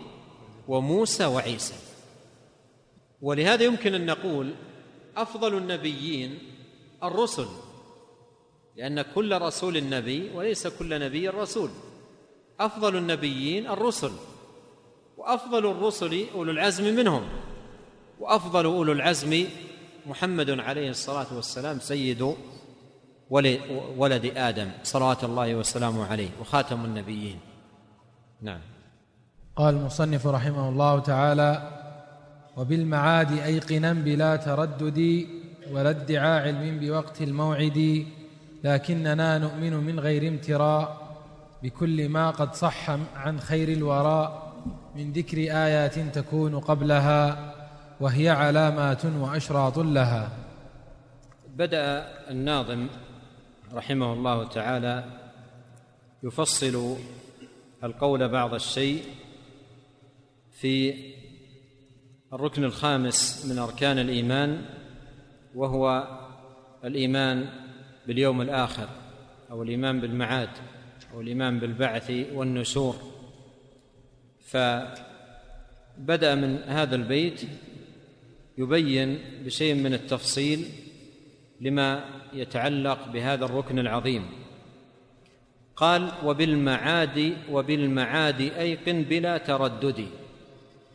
[0.68, 1.74] وموسى وعيسى.
[3.22, 4.55] ولهذا يمكن أن نقول
[5.16, 6.39] أفضل النبيين
[7.03, 7.47] الرسل
[8.76, 11.70] لأن كل رسول نبي وليس كل نبي رسول
[12.61, 14.11] أفضل النبيين الرسل
[15.16, 17.28] وأفضل الرسل أولو العزم منهم
[18.20, 19.45] وأفضل أولو العزم
[20.07, 22.37] محمد عليه الصلاة والسلام سيد
[23.31, 27.39] ولد آدم صلوات الله وسلامه عليه وخاتم النبيين.
[28.43, 28.61] نعم.
[29.57, 31.70] قال المصنف رحمه الله تعالى
[32.57, 35.27] وبالمعاد أيقنا بلا تردد
[35.72, 38.07] ولا ادعاء علم بوقت الموعد
[38.64, 41.07] لكننا نؤمن من غير امتراء
[41.62, 44.53] بكل ما قد صح عن خير الوراء
[44.97, 47.53] من ذكر آيات تكون قبلها
[48.01, 50.29] وهي علامات وأشراط لها.
[51.57, 52.87] بدأ الناظم
[53.77, 55.05] رحمه الله تعالى
[56.22, 56.97] يفصل
[57.85, 59.03] القول بعض الشيء
[60.53, 60.95] في
[62.33, 64.64] الركن الخامس من أركان الإيمان
[65.55, 66.09] وهو
[66.85, 67.49] الإيمان
[68.07, 68.89] باليوم الآخر
[69.51, 70.51] أو الإيمان بالمعاد
[71.14, 72.97] أو الإيمان بالبعث والنشور.
[74.45, 75.05] فبدأ
[76.35, 77.41] من هذا البيت
[78.59, 80.64] يبين بشيء من التفصيل
[81.61, 84.26] لما يتعلق بهذا الركن العظيم.
[85.76, 90.07] قال وبالمعاد وبالمعاد أيقن بلا تردد.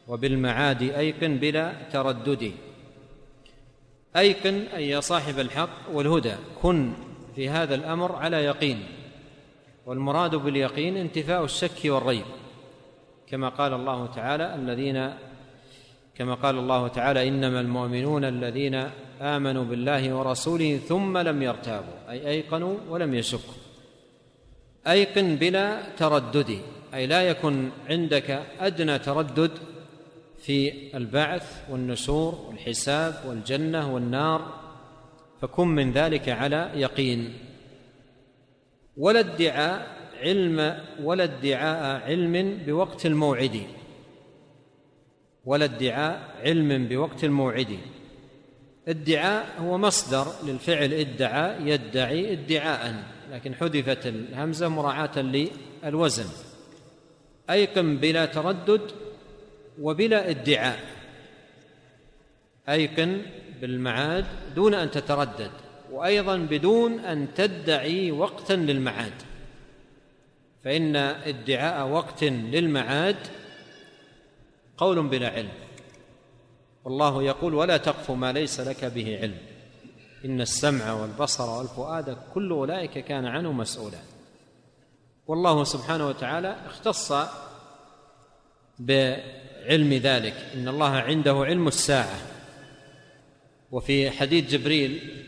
[0.08, 2.52] وبالمعاد أيقن بلا تردد.
[4.18, 6.36] أيقن أي يا صاحب الحق والهدى.
[6.62, 6.94] كن
[7.36, 8.84] في هذا الأمر على يقين.
[9.86, 12.26] والمراد باليقين انتفاء الشك والريب.
[13.28, 15.14] كما قال الله تعالى الذين
[16.16, 18.90] كما قال الله تعالى إنما المؤمنون الذين
[19.22, 23.54] آمنوا بالله ورسوله ثم لم يرتابوا أي أيقنوا ولم يشكوا.
[24.88, 26.60] أيقن بلا تردد
[26.94, 29.52] أي لا يكن عندك أدنى تردد
[30.38, 30.58] في
[30.98, 34.54] البعث والنشور والحساب والجنة والنار
[35.42, 37.34] فكن من ذلك على يقين.
[38.98, 39.88] ولا ادعاء
[40.22, 43.62] علم ولا ادعاء علم بوقت الموعد.
[45.46, 47.78] ولا ادعاء علم بوقت الموعد.
[48.88, 56.30] ادعاء هو مصدر للفعل ادعى يدعي ادعاء لكن حذفت الهمزة مراعاة للوزن.
[57.50, 58.92] أيقن بلا تردد
[59.82, 60.80] وبلا ادعاء.
[62.70, 63.22] أيقن
[63.62, 64.26] بالمعاد
[64.56, 65.52] دون أن تتردد
[65.92, 69.14] وأيضا بدون أن تدعي وقتا للمعاد.
[70.64, 73.18] فإن ادعاء وقت للمعاد
[74.78, 75.52] قول بلا علم.
[76.86, 79.38] والله يقول ولا تقف ما ليس لك به علم.
[80.26, 84.00] إن السمع والبصر والفؤاد كل أولئك كان عنه مسؤولا.
[85.28, 87.14] والله سبحانه وتعالى اختص
[88.80, 90.34] بعلم ذلك.
[90.54, 92.20] إن الله عنده علم الساعة.
[93.72, 95.24] وفي حديث جبريل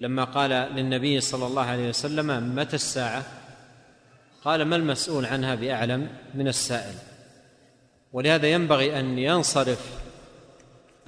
[0.00, 3.24] لما قال للنبي صلى الله عليه وسلم متى الساعة؟
[4.44, 6.94] قال ما المسؤول عنها بأعلم من السائل.
[8.12, 10.01] ولهذا ينبغي أن ينصرف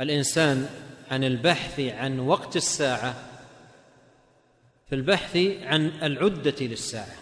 [0.00, 0.68] الإنسان
[1.10, 3.14] عن البحث عن وقت الساعة
[4.86, 7.14] في البحث عن العدة للساعة.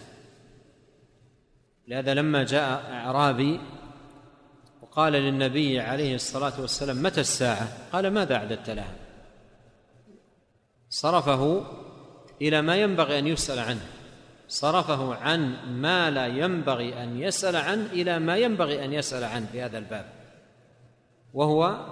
[1.87, 3.59] لهذا لما جاء أعرابي
[4.81, 8.95] وقال للنبي عليه الصلاة والسلام متى الساعة؟ قال ماذا اعددت لها
[10.89, 11.65] صرفه
[12.41, 13.85] إلى ما ينبغي أن يسأل عنه.
[14.47, 19.61] صرفه عن ما لا ينبغي أن يسأل عنه إلى ما ينبغي أن يسأل عنه في
[19.61, 20.05] هذا الباب
[21.33, 21.85] وهو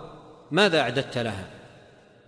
[0.52, 1.48] ماذا أعددت لها؟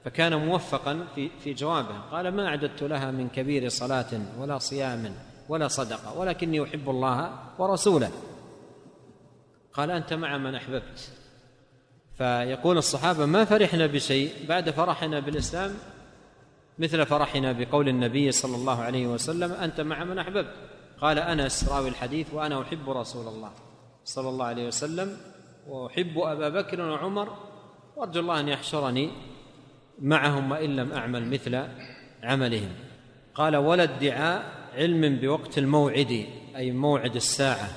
[0.05, 1.99] فكان موفقا في في جوابه.
[2.11, 5.15] قال ما أعددت لها من كبير صلاة ولا صيام
[5.49, 8.11] ولا صدقة ولكني أحب الله ورسوله.
[9.73, 11.11] قال أنت مع من أحببت.
[12.17, 15.75] فيقول الصحابة ما فرحنا بشيء بعد فرحنا بالإسلام
[16.79, 20.53] مثل فرحنا بقول النبي صلى الله عليه وسلم أنت مع من أحببت.
[21.01, 23.51] قال انس راوي الحديث وأنا أحب رسول الله
[24.05, 25.17] صلى الله عليه وسلم
[25.67, 27.52] وأحب أبا بكر وعمر
[28.03, 29.09] وارجو الله أن يحشرني
[30.01, 31.63] معهم وإن لم أعمل مثل
[32.23, 32.69] عملهم.
[33.35, 34.45] قال ولا ادعاء
[34.75, 36.25] علم بوقت الموعد
[36.55, 37.69] أي موعد الساعة.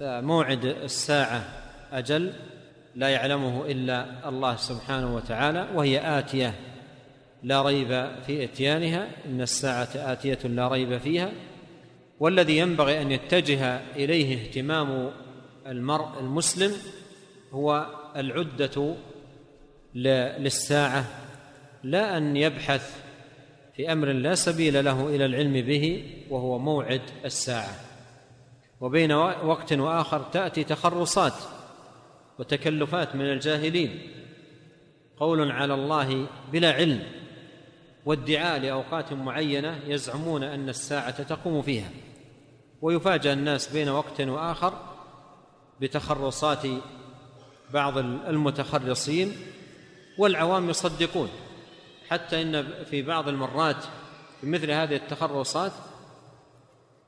[0.00, 1.44] فموعد الساعة
[1.92, 2.32] أجل
[2.94, 6.54] لا يعلمه إلا الله سبحانه وتعالى وهي آتية
[7.42, 7.88] لا ريب
[8.26, 11.30] في إتيانها إن الساعة آتية لا ريب فيها.
[12.20, 15.10] والذي ينبغي أن يتجه إليه اهتمام
[15.66, 16.72] المرء المسلم
[17.52, 18.94] هو العدة
[19.98, 21.04] للساعة
[21.82, 23.02] لا أن يبحث
[23.76, 27.74] في أمر لا سبيل له إلى العلم به وهو موعد الساعة.
[28.80, 31.32] وبين وقت وآخر تأتي تخرصات
[32.38, 34.12] وتكلفات من الجاهلين.
[35.16, 37.02] قول على الله بلا علم
[38.06, 41.90] وادعاء لأوقات معينة يزعمون أن الساعة تقوم فيها.
[42.82, 44.72] ويفاجأ الناس بين وقت وآخر
[45.80, 46.66] بتخرصات
[47.74, 49.32] بعض المتخرصين
[50.18, 51.28] والعوام يصدقون.
[52.08, 53.84] حتى إن في بعض المرات
[54.40, 55.72] في مثل هذه التخرصات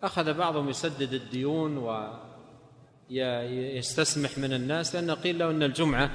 [0.03, 1.79] أخذ بعضهم يسدد الديون
[3.11, 6.11] ويستسمح من الناس لأنه قيل له إن الجمعة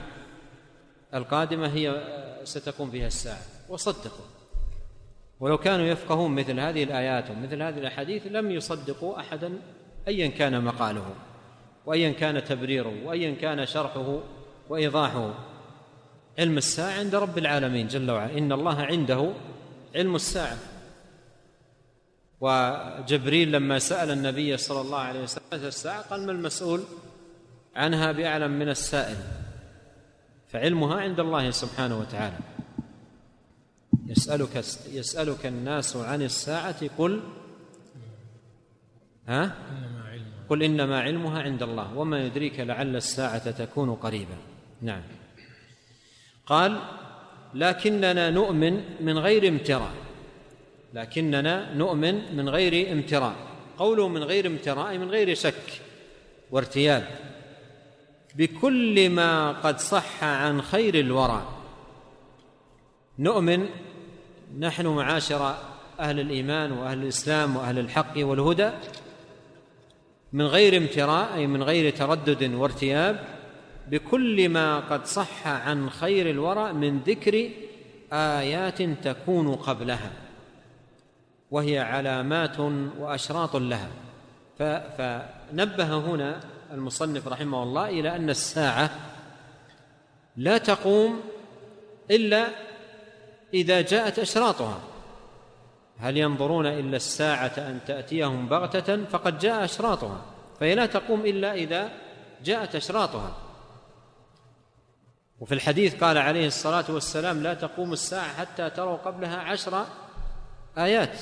[1.14, 2.04] القادمة هي
[2.44, 4.26] ستكون فيها الساعة وصدقوا.
[5.40, 9.60] ولو كانوا يفقهون مثل هذه الآيات ومثل هذه الأحاديث لم يصدقوا أحدا
[10.08, 11.16] أيا كان مقاله
[11.86, 14.20] وأيا كان تبريره وأيا كان شرحه
[14.70, 15.55] وإيضاحه.
[16.40, 18.38] علم الساعة عند رب العالمين جل وعلا.
[18.38, 19.34] إن الله عنده
[19.96, 20.58] علم الساعة.
[22.42, 26.84] وجبريل لما سأل النبي صلى الله عليه وسلم الساعة قال ما المسؤول
[27.76, 29.18] عنها بأعلم من السائل؟
[30.48, 32.38] فعلمها عند الله سبحانه وتعالى.
[34.06, 34.56] يسألك
[34.92, 37.24] يسألك الناس عن الساعة قل
[39.28, 39.56] ها؟
[40.50, 44.38] قل إنما علمها عند الله وما يدريك لعل الساعة تكون قريبا.
[44.82, 45.02] نعم.
[46.46, 46.80] قال
[47.54, 49.92] لكننا نؤمن من غير امتراء.
[50.94, 53.36] لكننا نؤمن من غير امتراء.
[53.78, 55.82] قوله من غير امتراء من غير شك
[56.52, 57.08] وارتياب.
[58.36, 61.50] بكل ما قد صح عن خير الورى.
[63.20, 63.70] نؤمن
[64.60, 65.56] نحن معاشر
[66.00, 68.70] أهل الإيمان وأهل الإسلام وأهل الحق والهدى
[70.34, 73.35] من غير امتراء أي من غير تردد وارتياب.
[73.88, 77.50] بكل ما قد صح عن خير الورى من ذكر
[78.14, 80.12] آيات تكون قبلها
[81.52, 82.60] وهي علامات
[83.00, 83.90] وأشراط لها.
[84.58, 86.40] فنبه هنا
[86.72, 88.90] المصنف رحمه الله إلى أن الساعة
[90.38, 91.22] لا تقوم
[92.12, 92.48] إلا
[93.54, 94.80] إذا جاءت أشراطها.
[96.00, 100.22] هل ينظرون إلا الساعة أن تأتيهم بغتة فقد جاء أشراطها
[100.60, 101.92] فهي لا تقوم إلا إذا
[102.44, 103.45] جاءت أشراطها.
[105.40, 109.86] وفي الحديث قال عليه الصلاة والسلام لا تقوم الساعة حتى تروا قبلها عشر
[110.78, 111.18] آيات.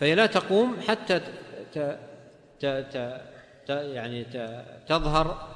[0.00, 1.98] فهي لا تقوم حتى ت
[2.60, 3.20] ت ت
[3.66, 5.48] ت يعني ت تظهر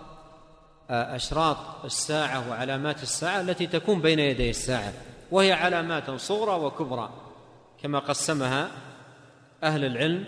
[0.90, 4.92] أشراط الساعة وعلامات الساعة التي تكون بين يدي الساعة
[5.30, 7.10] وهي علامات صغرى وكبرى
[7.82, 8.70] كما قسمها
[9.62, 10.24] أهل العلم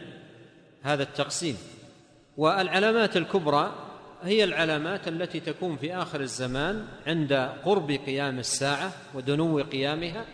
[0.82, 1.58] هذا التقسيم.
[2.36, 3.72] والعلامات الكبرى
[4.24, 7.32] هي العلامات التي تكون في آخر الزمان عند
[7.64, 10.24] قرب قيام الساعة ودنو قيامها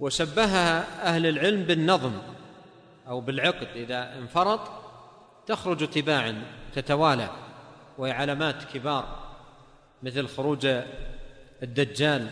[0.00, 2.12] وشبهها أهل العلم بالنظم
[3.08, 3.66] أو بالعقد.
[3.76, 4.60] إذا انفرط
[5.46, 6.42] تخرج تباعا
[6.74, 7.30] تتوالى
[7.98, 9.32] وهي علامات كبار
[10.02, 10.66] مثل خروج
[11.62, 12.26] الدجال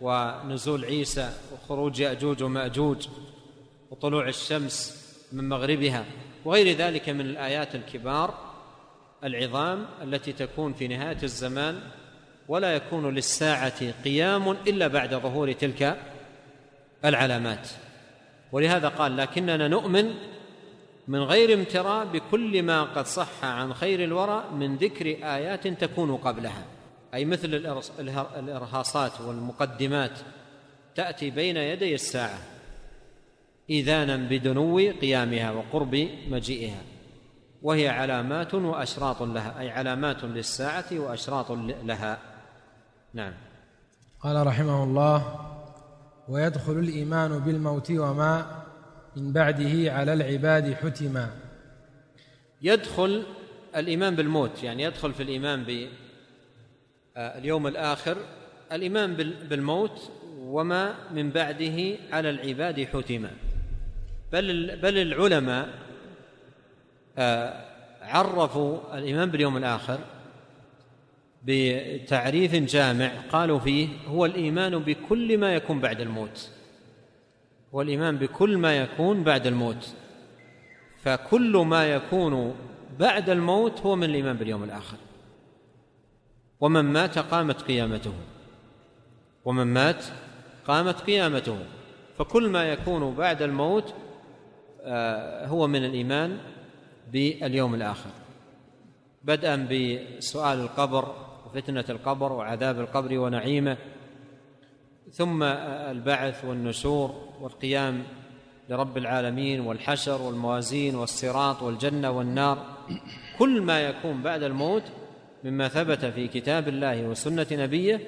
[0.00, 3.08] ونزول عيسى وخروج يأجوج ومأجوج
[3.90, 6.04] وطلوع الشمس من مغربها
[6.44, 8.47] وغير ذلك من الآيات الكبار.
[9.24, 11.80] العظام التي تكون في نهاية الزمان
[12.48, 15.98] ولا يكون للساعة قيام إلا بعد ظهور تلك
[17.04, 17.68] العلامات.
[18.52, 20.14] ولهذا قال لكننا نؤمن
[21.08, 26.64] من غير امتراء بكل ما قد صح عن خير الورى من ذكر آيات تكون قبلها.
[27.14, 27.54] أي مثل
[28.38, 30.18] الإرهاصات والمقدمات
[30.94, 32.38] تأتي بين يدي الساعة
[33.70, 36.82] إذانا بدنو قيامها وقرب مجيئها.
[37.62, 41.50] وهي علامات وأشراط لها أي علامات للساعة وأشراط
[41.84, 42.18] لها.
[43.14, 43.32] نعم.
[44.20, 45.40] قال رحمه الله
[46.28, 48.64] ويدخل الإيمان بالموت وما
[49.16, 51.30] من بعده على العباد حتما.
[52.62, 53.24] يدخل
[53.76, 55.64] الإيمان بالموت يعني يدخل في الإيمان
[57.14, 58.16] باليوم الآخر
[58.72, 59.14] الإيمان
[59.48, 63.30] بالموت وما من بعده على العباد حتما.
[64.32, 65.87] بل بل العلماء آه،
[68.02, 69.98] عرفوا الايمان باليوم الآخر
[71.44, 76.50] بتعريف جامع قالوا فيه هو الإيمان بكل ما يكون بعد الموت.
[77.74, 79.94] هو الإيمان بكل ما يكون بعد الموت.
[81.02, 82.54] فكل ما يكون
[82.98, 84.96] بعد الموت هو من الإيمان باليوم الآخر.
[86.60, 88.14] ومن مات قامت قيامته.
[89.44, 90.04] ومن مات
[90.66, 91.58] قامت قيامته.
[92.18, 93.94] فكل ما يكون بعد الموت
[94.82, 96.38] آه، هو من الإيمان
[97.12, 98.10] باليوم الآخر.
[99.24, 101.14] بدءا بسؤال القبر
[101.46, 103.76] وفتنة القبر وعذاب القبر ونعيمه
[105.12, 108.02] ثم البعث والنشور والقيام
[108.68, 112.66] لرب العالمين والحشر والموازين والصراط والجنة والنار.
[113.38, 114.82] كل ما يكون بعد الموت
[115.44, 118.00] مما ثبت في كتاب الله وسنة نبيه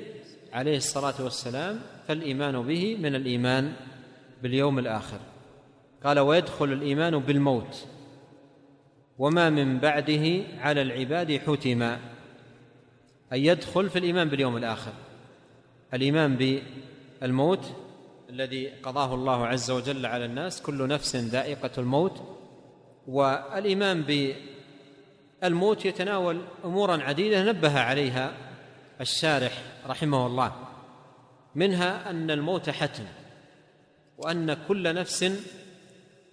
[0.52, 3.72] عليه الصلاة والسلام فالإيمان به من الإيمان
[4.42, 5.18] باليوم الآخر.
[6.04, 7.86] قال ويدخل الإيمان بالموت.
[9.20, 11.94] وما من بعده على العباد حتما
[13.32, 14.92] أن يدخل في الإيمان باليوم الآخر.
[15.94, 16.60] الإيمان
[17.20, 17.64] بالموت
[18.30, 22.22] الذي قضاه الله عز وجل على الناس كل نفس ذائقة الموت.
[23.06, 24.04] والإيمان
[25.42, 28.32] بالموت يتناول أمورا عديدة نبه عليها
[29.00, 30.52] الشارح رحمه الله
[31.54, 33.04] منها أن الموت حتم
[34.18, 35.32] وأن كل نفس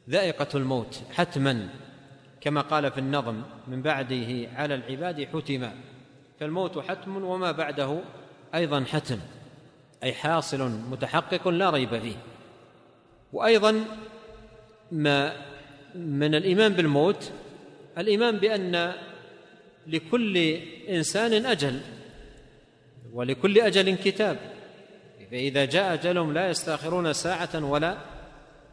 [0.09, 1.69] ذائقة الموت حتما.
[2.41, 5.73] كما قال في النظم من بعده على العباد حتما
[6.39, 7.99] فالموت حتم وما بعده
[8.55, 9.19] أيضا حتم
[10.03, 12.15] أي حاصل متحقق لا ريب فيه.
[13.33, 13.85] وأيضا
[14.91, 15.33] ما
[15.95, 17.31] من الإيمان بالموت
[17.97, 18.93] الإيمان بأن
[19.87, 20.37] لكل
[20.89, 21.79] إنسان أجل
[23.13, 24.37] ولكل أجل كتاب
[25.31, 27.97] فإذا جاء أجلهم لا يستأخرون ساعة ولا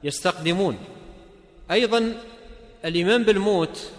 [0.04, 0.78] يستقدمون.
[1.70, 2.14] أيضا
[2.84, 3.90] الإيمان بالموت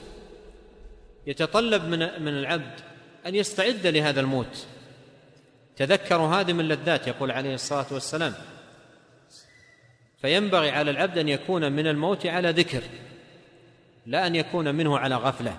[1.28, 2.80] يتطلب من من العبد
[3.26, 4.68] أن يستعد لهذا الموت.
[5.76, 8.34] تذكروا هادم اللذات يقول عليه الصلاة والسلام.
[10.22, 12.84] فينبغي على العبد أن يكون من الموت على ذكر
[14.06, 15.58] لا أن يكون منه على غفلة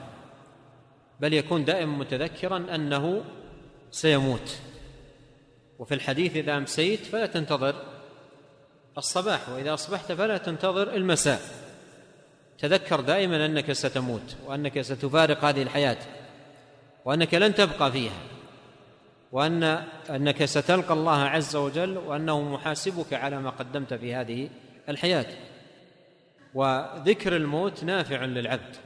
[1.21, 3.25] بل يكون دائما متذكرا أنه
[3.91, 4.59] سيموت.
[5.79, 7.75] وفي الحديث إذا أمسيت فلا تنتظر
[8.99, 11.66] الصباح وإذا أصبحت فلا تنتظر المساء.
[12.59, 15.99] تذكر دائما أنك ستموت وأنك ستفارق هذه الحياة
[17.05, 18.21] وأنك لن تبقى فيها
[19.33, 19.63] وأن
[20.11, 24.49] أنك ستلقى الله عز وجل وأنه محاسبك على ما قدمت في هذه
[24.89, 25.27] الحياة.
[26.55, 28.77] وذكر الموت نافع للعبد.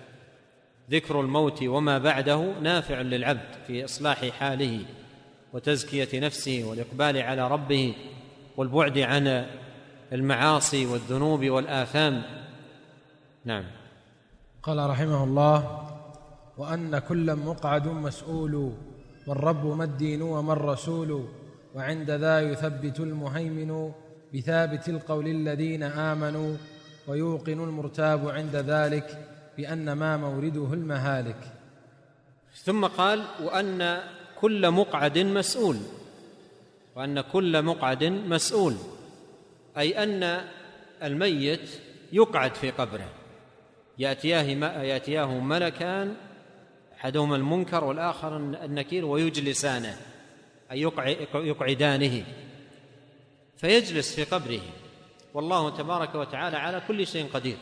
[0.91, 4.81] ذكر الموت وما بعده نافع للعبد في إصلاح حاله
[5.53, 7.95] وتزكية نفسه والإقبال على ربه
[8.57, 9.47] والبعد عن
[10.13, 12.23] المعاصي والذنوب والآثام.
[13.45, 13.65] نعم.
[14.63, 15.89] قال رحمه الله
[16.59, 18.73] وأن كل مقعد مسؤول
[19.27, 21.29] والرب ما الدين وما الرسول
[21.75, 23.93] وعند ذا يثبت المهيمن
[24.35, 26.57] بثابت القول الذين آمنوا
[27.07, 31.53] ويوقن المرتاب عند ذلك بأن ما مورده المهالك.
[32.55, 34.01] ثم قال وأن
[34.41, 35.77] كل مقعد مسؤول
[36.97, 38.77] وأن كل مقعد مسؤول
[39.79, 40.45] أي أن
[41.03, 41.71] الميت
[42.13, 43.20] يقعد في قبره.
[44.01, 44.43] يأتياه
[44.83, 46.17] يأتياه ملكان
[46.95, 49.97] أحدهما المنكر والآخر النكير ويجلسانه
[50.73, 50.81] أي
[51.35, 52.25] يقعدانه
[53.57, 54.61] فيجلس في قبره.
[55.35, 57.57] والله تبارك وتعالى على كل شيء قدير.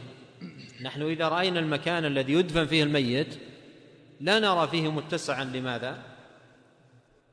[0.82, 3.38] نحن إذا رأينا المكان الذي يدفن فيه الميت
[4.20, 5.44] لا نرى فيه متسعا.
[5.44, 6.02] لماذا؟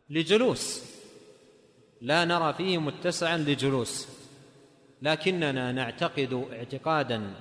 [0.09, 0.83] لجلوس.
[2.01, 4.07] لا نرى فيه متسعا لجلوس.
[5.01, 7.33] لكننا نعتقد اعتقادا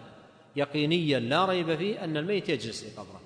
[0.57, 3.21] يقينيا لا ريب فيه أن الميت يجلس في قبره.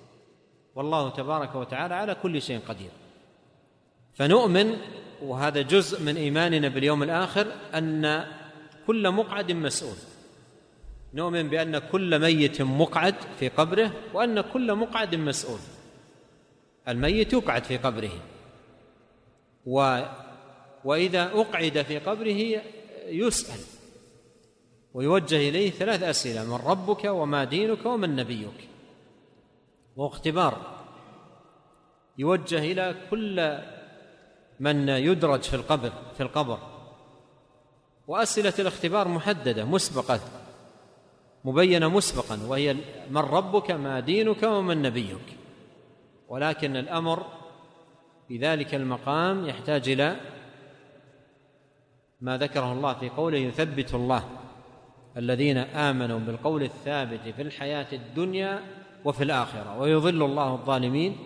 [0.74, 2.90] والله تبارك وتعالى على كل شيء قدير.
[4.14, 4.76] فنؤمن
[5.22, 8.24] وهذا جزء من إيماننا باليوم الآخر أن
[8.86, 9.96] كل مقعد مسؤول.
[11.14, 15.58] نؤمن بأن كل ميت مقعد في قبره وأن كل مقعد مسؤول.
[16.88, 18.10] الميت يقعد في قبره.
[19.66, 20.00] و
[20.84, 22.62] وإذا أقعد في قبره
[23.06, 23.77] يسأل.
[24.94, 28.68] ويوجه إليه ثلاث أسئلة من ربك وما دينك ومن نبيك.
[29.96, 30.78] واختبار.
[32.18, 33.58] يوجه إلى كل
[34.60, 36.58] من يدرج في القبر في القبر.
[38.06, 40.20] وأسئلة الاختبار محددة مسبقة.
[41.44, 42.76] مبينة مسبقا وهي
[43.10, 45.36] من ربك ما دينك ومن نبيك.
[46.28, 47.26] ولكن الأمر
[48.28, 50.16] في ذلك المقام يحتاج إلى
[52.20, 54.37] ما ذكره الله في قوله يثبت الله.
[55.18, 58.62] الذين آمنوا بالقول الثابت في الحياة الدنيا
[59.04, 61.16] وفي الآخرة ويضل الله الظالمين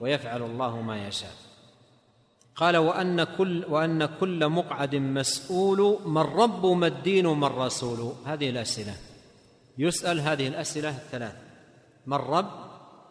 [0.00, 1.34] ويفعل الله ما يشاء.
[2.56, 8.12] قال وأن كل وأن كل مقعد مسؤول من رب ما الدين ما الرسول.
[8.26, 8.94] هذه الأسئلة.
[9.78, 11.34] يسأل هذه الأسئلة الثلاث
[12.06, 12.50] من رب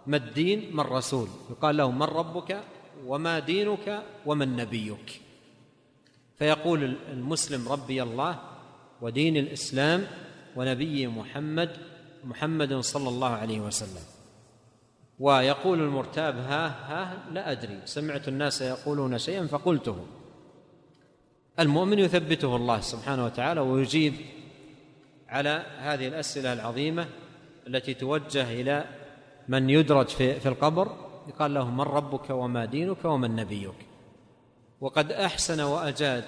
[0.07, 2.63] ما الدين ما الرسول؟ يقال له من ربك
[3.05, 5.21] وما دينك ومن نبيك
[6.37, 8.39] فيقول المسلم ربي الله
[9.01, 10.07] ودين الإسلام
[10.55, 11.77] ونبي محمد
[12.23, 14.03] محمد صلى الله عليه وسلم.
[15.19, 19.97] ويقول المرتاب ها ها لا أدري سمعت الناس يقولون شيئا فقلته.
[21.59, 24.13] المؤمن يثبته الله سبحانه وتعالى ويجيب
[25.29, 27.07] على هذه الأسئلة العظيمة
[27.67, 28.85] التي توجه إلى
[29.47, 30.95] من يدرج في, في القبر
[31.27, 33.75] يقال له من ربك وما دينك ومن نبيك؟
[34.81, 36.23] وقد أحسن وأجاد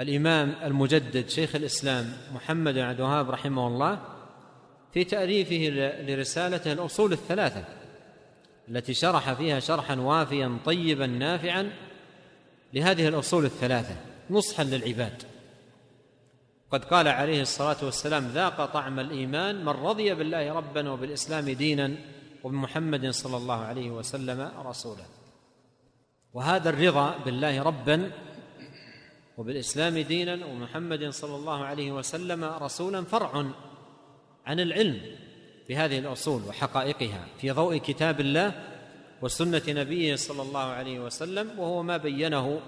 [0.00, 4.02] الإمام المجدد شيخ الإسلام محمد بن عبد الوهاب رحمه الله
[4.92, 5.68] في تاليفه
[6.02, 7.64] لرسالته الأصول الثلاثة
[8.68, 11.72] التي شرح فيها شرحا وافيا طيبا نافعا
[12.74, 13.96] لهذه الأصول الثلاثة
[14.30, 15.22] نصحا للعباد.
[16.70, 21.94] قد قال عليه الصلاة والسلام ذاق طعم الإيمان من رضي بالله ربا وبالإسلام دينا
[22.44, 25.04] وبمحمد صلى الله عليه وسلم رسولا
[26.32, 28.10] وهذا الرضا بالله ربا
[29.38, 33.44] وبالإسلام دينا ومحمد صلى الله عليه وسلم رسولا فرع
[34.46, 35.00] عن العلم
[35.68, 38.52] بهذه الأصول وحقائقها في ضوء كتاب الله
[39.22, 42.60] وسنة نبيه صلى الله عليه وسلم وهو ما بينه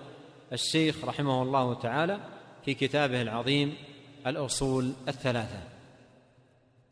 [0.52, 2.20] الشيخ رحمه الله تعالى
[2.64, 3.74] في كتابه العظيم
[4.26, 5.62] الأصول الثلاثة.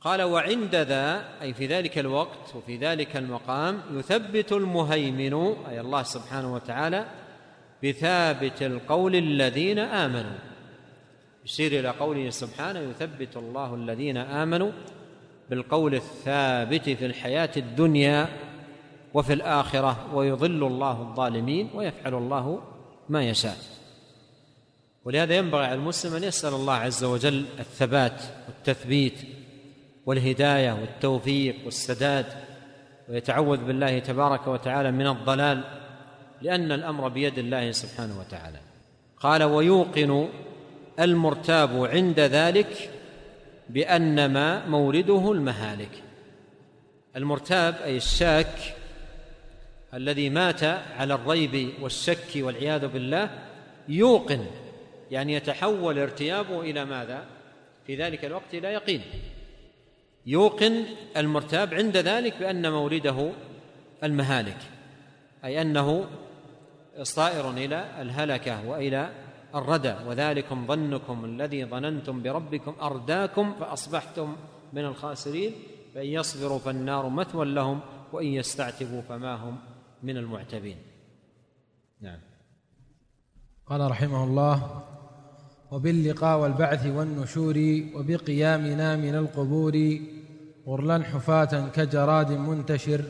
[0.00, 5.34] قال وعند ذا أي في ذلك الوقت وفي ذلك المقام يثبت المهيمن
[5.68, 7.27] أي الله سبحانه وتعالى
[7.84, 10.38] بثابت القول الذين آمنوا.
[11.44, 14.70] يشير إلى قوله سبحانه يثبت الله الذين آمنوا
[15.50, 18.28] بالقول الثابت في الحياة الدنيا
[19.14, 22.62] وفي الآخرة ويضل الله الظالمين ويفعل الله
[23.08, 23.56] ما يشاء.
[25.04, 29.18] ولهذا ينبغي على المسلم أن يسأل الله عز وجل الثبات والتثبيت
[30.06, 32.26] والهداية والتوفيق والسداد
[33.08, 35.77] ويتعوذ بالله تبارك وتعالى من الضلال
[36.42, 38.58] لأن الأمر بيد الله سبحانه وتعالى.
[39.20, 40.28] قال ويوقن
[41.00, 42.90] المرتاب عند ذلك
[43.68, 46.02] بأنما مورده المهالك.
[47.16, 48.74] المرتاب أي الشاك
[49.94, 50.64] الذي مات
[50.98, 53.30] على الريب والشك والعياذ بالله
[53.88, 54.46] يوقن
[55.10, 57.24] يعني يتحول ارتيابه إلى ماذا؟
[57.86, 59.02] في ذلك الوقت إلى يقين.
[60.26, 60.84] يوقن
[61.16, 63.30] المرتاب عند ذلك بأن مورده
[64.04, 64.58] المهالك
[65.44, 66.06] أي أنه
[67.02, 69.10] صائر إلى الهلكة وإلى
[69.54, 69.94] الردى.
[70.06, 74.36] وذلكم ظنكم الذي ظننتم بربكم أرداكم فأصبحتم
[74.72, 75.52] من الخاسرين.
[75.94, 77.80] فإن يصبروا فالنار مثوى لهم
[78.12, 79.58] وإن يستعتبوا فما هم
[80.02, 80.76] من المعتبين.
[82.00, 82.18] نعم.
[83.66, 84.82] قال رحمه الله
[85.70, 87.56] وباللقاء والبعث والنشور
[87.94, 89.98] وبقيامنا من القبور
[90.66, 93.04] غرلا حفاة كجراد منتشر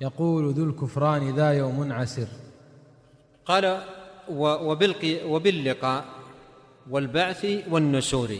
[0.00, 2.26] يقول ذو الكفران ذا يوم عسر.
[3.46, 3.82] قال
[5.24, 6.04] وباللقاء
[6.90, 8.30] والبعث والنشور.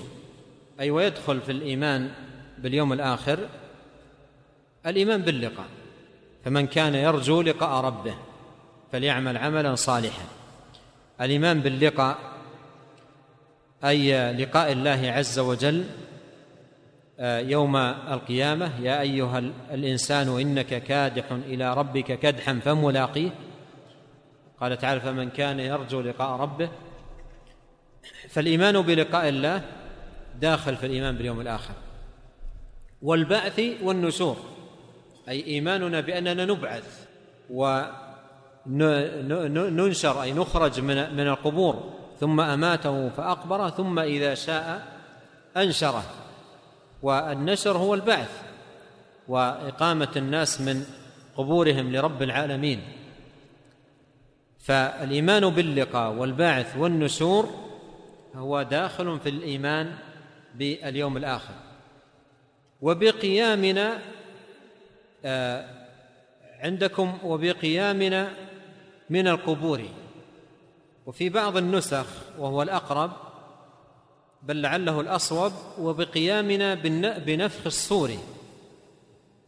[0.81, 2.11] أي ويدخل في الإيمان
[2.59, 3.39] باليوم الآخر
[4.87, 5.69] الإيمان باللقاء.
[6.45, 8.15] فمن كان يرجو لقاء ربه
[8.93, 10.25] فليعمل عملا صالحا.
[11.21, 12.19] الإيمان باللقاء
[13.85, 15.85] أي لقاء الله عز وجل
[17.19, 19.39] آه، يوم القيامة يا أيها
[19.71, 23.31] الإنسان إنك كادح إلى ربك كدحا فملاقيه
[24.61, 26.71] قال تعالى فمن كان يرجو لقاء ربه
[28.29, 29.63] فالإيمان بلقاء الله
[30.41, 31.75] داخل في الإيمان باليوم الآخر.
[33.03, 34.37] والبعث والنشور
[35.29, 37.07] أي إيماننا بأننا نبعث
[38.67, 44.87] وننشر أي نخرج من من القبور ثم أماته فأقبره ثم إذا شاء
[45.57, 46.05] أنشره.
[47.03, 48.43] والنشر هو البعث
[49.29, 50.85] وإقامة الناس من
[51.37, 52.83] قبورهم لرب العالمين.
[54.67, 57.55] فالإيمان باللقاء والبعث والنشور
[58.35, 59.95] هو داخل في الإيمان
[60.55, 61.55] باليوم الآخر.
[62.83, 63.99] وبقيامنا
[65.25, 65.69] آه،
[66.61, 68.31] عندكم وبقيامنا
[69.11, 69.83] من القبور.
[71.07, 72.07] وفي بعض النسخ
[72.39, 73.13] وهو الأقرب
[74.43, 76.75] بل لعله الأصوب وبقيامنا
[77.19, 78.11] بنفخ الصور.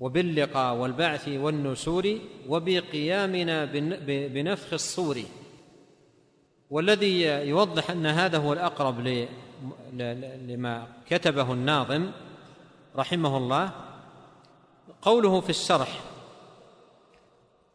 [0.00, 2.18] وباللقاء والبعث والنشور
[2.48, 3.64] وبقيامنا
[4.06, 5.18] بنفخ الصور.
[6.70, 9.26] والذي يوضح أن هذا هو الأقرب
[10.48, 12.10] لما كتبه الناظم
[12.96, 13.70] رحمه الله.
[15.02, 16.00] قوله في الشرح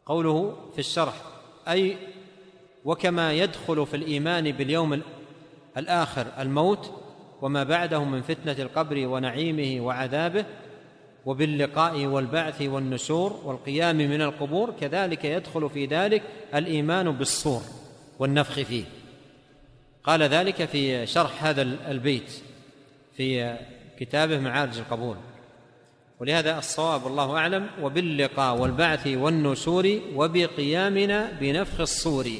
[0.06, 1.14] قوله في الشرح
[1.68, 1.96] أي
[2.84, 5.02] وكما يدخل في الإيمان باليوم
[5.76, 6.92] الآخر الموت
[7.42, 10.44] وما بعده من فتنة القبر ونعيمه وعذابه
[11.26, 16.22] وباللقاء والبعث والنشور والقيام من القبور كذلك يدخل في ذلك
[16.54, 17.62] الإيمان بالصور
[18.18, 18.84] والنفخ فيه.
[20.04, 22.42] قال ذلك في شرح هذا البيت
[23.16, 23.56] في
[23.98, 25.16] كتابه معارج القبول.
[26.20, 32.30] ولهذا الصواب والله أعلم وباللقاء والبعث والنشور وبقيامنا بنفخ الصور.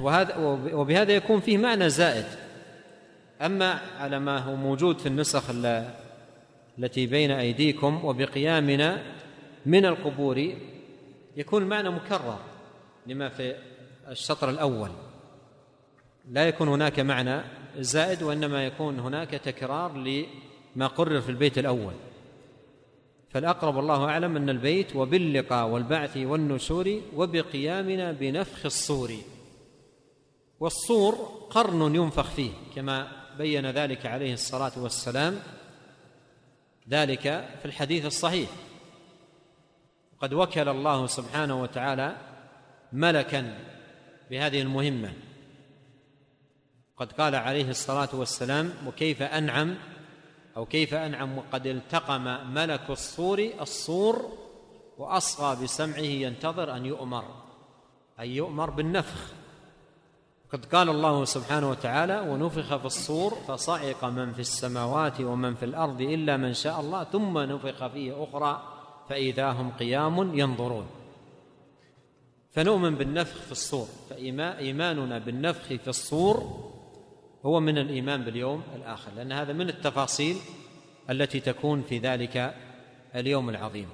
[0.00, 0.36] وهذا
[0.72, 2.26] وبهذا يكون فيه معنى زائد.
[3.42, 5.50] أما على ما هو موجود في النسخ
[6.78, 9.02] التي بين أيديكم وبقيامنا
[9.66, 10.54] من القبور
[11.36, 12.38] يكون المعنى مكرر
[13.06, 13.56] لما في
[14.08, 14.90] الشطر الأول.
[16.30, 17.40] لا يكون هناك معنى
[17.78, 19.92] زائد وإنما يكون هناك تكرار
[20.76, 21.94] ما قرر في البيت الأول.
[23.30, 29.12] فالأقرب الله أعلم أن البيت وباللقاء والبعث والنشور وبقيامنا بنفخ الصور.
[30.60, 31.14] والصور
[31.50, 33.08] قرن ينفخ فيه كما
[33.38, 35.38] بين ذلك عليه الصلاة والسلام
[36.88, 37.22] ذلك
[37.58, 38.50] في الحديث الصحيح.
[40.20, 42.16] قد وكل الله سبحانه وتعالى
[42.92, 43.58] ملكا
[44.30, 45.12] بهذه المهمة.
[46.96, 49.76] قد قال عليه الصلاة والسلام وكيف أنعم؟
[50.56, 54.38] أو كيف أنعم؟ وقد التقم ملك الصور الصور
[54.98, 57.24] وأصغى بسمعه ينتظر أن يؤمر.
[58.20, 59.32] أن يؤمر بالنفخ.
[60.56, 66.00] قد قال الله سبحانه وتعالى ونفخ في الصور فصعق من في السماوات ومن في الأرض
[66.00, 68.62] إلا من شاء الله ثم نفخ فيه أخرى
[69.08, 70.86] فإذا هم قيام ينظرون.
[72.52, 76.70] فنؤمن بالنفخ في الصور فإيماننا بالنفخ في الصور
[77.44, 80.36] هو من الإيمان باليوم الآخر لأن هذا من التفاصيل
[81.10, 82.54] التي تكون في ذلك
[83.14, 83.88] اليوم العظيم.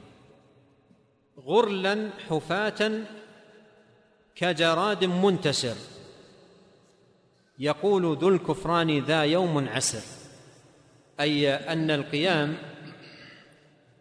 [1.46, 2.90] غرلا حفاة
[4.34, 5.76] كجراد منتشر.
[7.62, 10.02] يقول ذو الكفران ذا يوم عسر.
[11.20, 12.56] أي أن القيام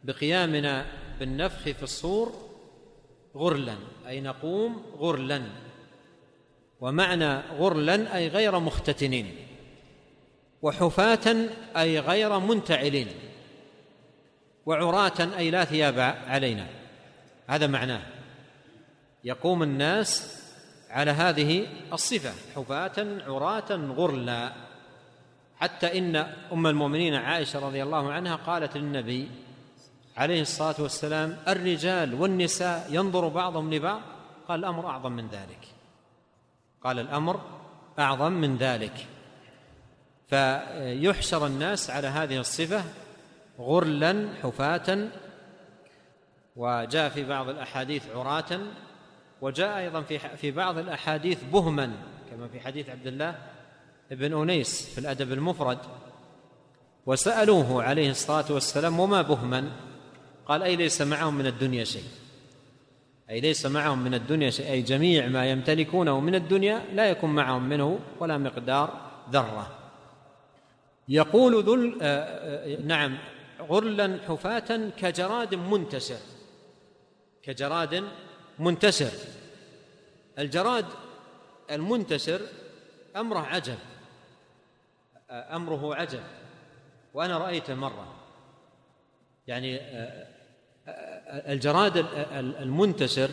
[0.04, 0.86] بقيامنا
[1.20, 2.34] بالنفخ في الصور
[3.36, 3.76] غرلا
[4.08, 5.42] أي نقوم غرلا.
[6.80, 9.36] ومعنى غرلا أي غير مختتنين.
[10.62, 11.36] وحفاة
[11.78, 13.08] أي غير منتعلين.
[14.66, 16.68] وعراة أي لا ثياب علينا.
[17.48, 18.02] هذا معناه.
[19.24, 20.41] يقوم الناس
[20.92, 24.52] على هذه الصفة حفاة عراة غرلا.
[25.60, 26.16] حتى إن
[26.52, 29.32] أم المؤمنين عائشة رضي الله عنها قالت للنبي
[30.18, 34.02] عليه الصلاة والسلام الرجال والنساء ينظر بعضهم لبعض؟
[34.48, 35.68] قال الأمر أعظم من ذلك.
[36.84, 37.42] قال الأمر
[38.00, 39.08] أعظم من ذلك.
[40.28, 42.84] فيحشر الناس على هذه الصفة
[43.60, 45.08] غرلا حفاة
[46.56, 48.60] وجاء في بعض الأحاديث عراة
[49.42, 51.92] وجاء أيضا في في بعض الأحاديث بهما
[52.32, 53.36] كما في حديث عبد الله
[54.12, 55.78] بن أنيس في الأدب المفرد
[57.06, 59.72] وسألوه عليه الصلاة والسلام وما بهما؟
[60.46, 62.04] قال أي ليس معهم من الدنيا شيء.
[63.30, 64.72] أي ليس معهم من الدنيا شيء.
[64.72, 69.78] أي جميع ما يمتلكونه من الدنيا لا يكون معهم منه ولا مقدار ذرة.
[71.08, 73.18] يقول ذو آه، آه، نعم
[73.62, 76.20] غرلا حفاة كجراد منتشر.
[77.44, 78.04] كجراد
[78.62, 79.12] منتشر.
[80.40, 80.86] الجراد
[81.72, 82.42] المنتشر
[83.16, 83.78] أمره عجب.
[85.32, 86.24] أمره عجب.
[87.14, 88.16] وأنا رايته مرة.
[89.48, 89.80] يعني
[91.28, 93.30] الجراد المنتشر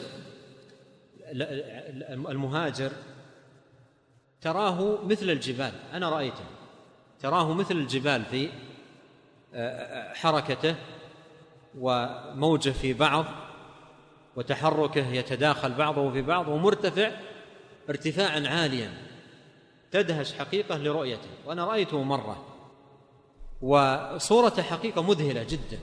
[2.11, 2.93] المهاجر
[4.41, 5.73] تراه مثل الجبال.
[5.93, 6.45] أنا رأيته.
[7.21, 8.51] تراه مثل الجبال في
[10.15, 10.75] حركته
[11.79, 13.25] وموجه في بعض.
[14.39, 17.11] وتحركه يتداخل بعضه في بعض ومرتفع
[17.91, 18.91] ارتفاعا عاليا.
[19.91, 21.29] تدهش حقيقة لرؤيته.
[21.47, 22.45] وأنا رأيته مرة.
[23.63, 25.79] وصورته حقيقة مذهلة جدا.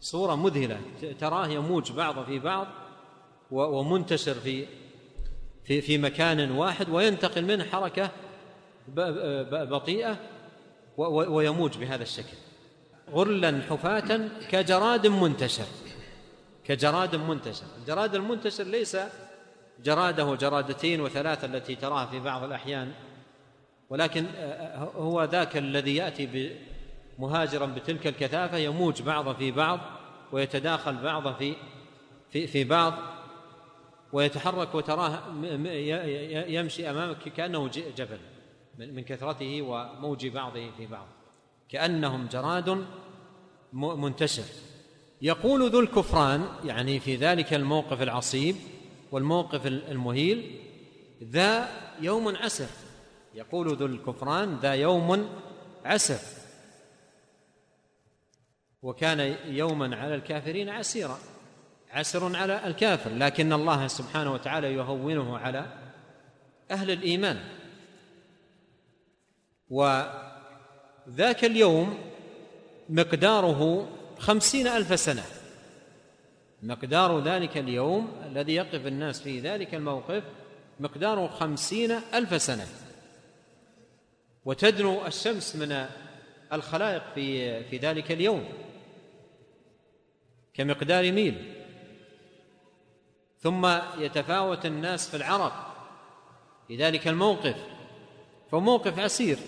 [0.00, 0.80] صورة مذهلة.
[1.20, 2.66] تراه يموج بعض في بعض
[3.50, 4.66] ومنتشر في
[5.64, 8.10] في في مكان واحد وينتقل منه حركة
[9.50, 10.16] بطيئة
[10.96, 12.36] ويموج بهذا الشكل.
[13.10, 15.66] غرلا حفاة كجراد منتشر.
[16.70, 17.64] كجراد منتشر.
[17.78, 18.96] الجراد المنتشر ليس
[19.84, 22.92] جراده جرادتين وثلاثة التي تراها في بعض الأحيان
[23.90, 24.26] ولكن
[24.96, 26.56] هو ذاك الذي يأتي
[27.18, 29.80] مهاجرا بتلك الكثافة يموج بعض في بعض
[30.32, 31.54] ويتداخل بعض في
[32.30, 32.94] في في بعض
[34.12, 35.18] ويتحرك وتراه
[36.48, 38.18] يمشي أمامك كأنه جبل
[38.78, 41.06] من كثرته وموج بعضه في بعض.
[41.68, 42.84] كأنهم جراد
[43.72, 44.69] منتشر.
[45.22, 48.56] يقول ذو الكفران يعني في ذلك الموقف العصيب
[49.12, 50.60] والموقف المهيل
[51.22, 51.68] ذا
[52.00, 52.68] يوم عسر.
[53.34, 55.28] يقول ذو الكفران ذا يوم
[55.84, 56.18] عسر.
[58.82, 61.18] وكان يوما على الكافرين عسيرا.
[61.90, 65.66] عسر على الكافر لكن الله سبحانه وتعالى يهونه على
[66.70, 67.40] أهل الإيمان.
[69.68, 71.98] وذاك اليوم
[72.88, 73.88] مقداره
[74.20, 75.24] خمسين ألف سنة.
[76.62, 80.22] مقدار ذلك اليوم الذي يقف الناس في ذلك الموقف
[80.80, 82.66] مقداره خمسين ألف سنة.
[84.44, 85.86] وتدنو الشمس من
[86.52, 88.44] الخلائق في في ذلك اليوم
[90.54, 91.54] كمقدار ميل.
[93.42, 93.66] ثم
[93.98, 95.76] يتفاوت الناس في العرق
[96.68, 97.56] في ذلك الموقف
[98.52, 99.38] فموقف عسير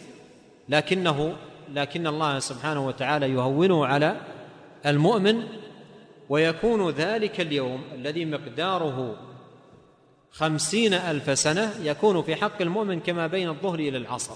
[0.69, 1.37] لكنه
[1.69, 4.32] لكن الله سبحانه وتعالى يهونه على
[4.87, 5.43] المؤمن
[6.29, 9.17] ويكون ذلك اليوم الذي مقداره
[10.31, 14.35] خمسين ألف سنة يكون في حق المؤمن كما بين الظهر إلى العصر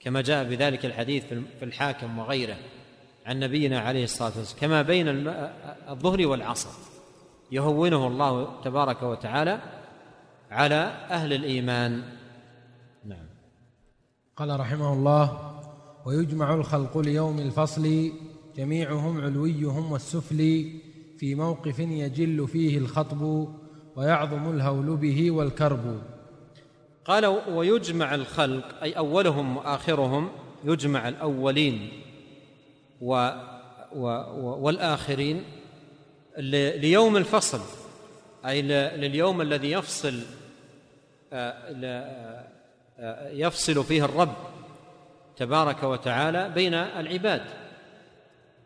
[0.00, 1.24] كما جاء بذلك الحديث
[1.58, 2.56] في الحاكم وغيره
[3.26, 5.08] عن نبينا عليه الصلاة والسلام كما بين
[5.88, 6.70] الظهر والعصر.
[7.52, 9.60] يهونه الله تبارك وتعالى
[10.50, 12.02] على أهل الإيمان.
[13.04, 13.26] نعم.
[14.36, 15.52] قال رحمه الله
[16.06, 18.12] ويجمع الخلق ليوم الفصل
[18.56, 20.72] جميعهم علويهم والسفلي
[21.18, 23.48] في موقف يجل فيه الخطب
[23.96, 26.00] ويعظم الهول به والكرب.
[27.04, 30.30] قال ويجمع الخلق أي أولهم وآخرهم
[30.64, 31.88] يجمع الأولين
[33.00, 33.30] و
[33.96, 34.06] و
[34.64, 35.44] والآخرين
[36.38, 37.60] ليوم الفصل
[38.46, 38.62] أي
[38.96, 40.20] لليوم الذي يفصل
[41.32, 41.52] آه،
[42.98, 44.34] آه، يفصل فيه الرب
[45.36, 47.65] تبارك وتعالى بين العباد.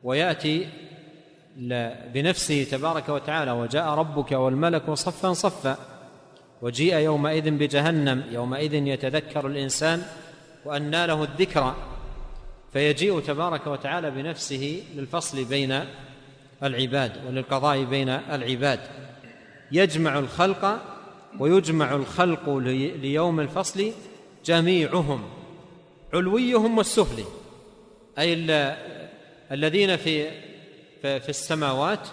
[0.05, 0.68] ويأتي
[2.14, 5.77] بنفسه تبارك وتعالى وجاء ربك والملك صفا صفا
[6.62, 10.02] وجيء يومئذ بجهنم يومئذ يتذكر الإنسان
[10.64, 11.77] وأنى له الذكرى.
[12.72, 15.85] فيجيء تبارك وتعالى بنفسه للفصل بين
[16.62, 18.81] العباد وللقضاء بين العباد.
[19.72, 20.81] يجمع الخلق
[21.39, 22.48] ويجمع الخلق
[23.02, 23.93] ليوم الفصل
[24.44, 25.22] جميعهم
[26.14, 27.24] علويهم والسفلي
[28.18, 28.35] أي
[29.52, 30.31] الذين في
[31.01, 32.09] في السماوات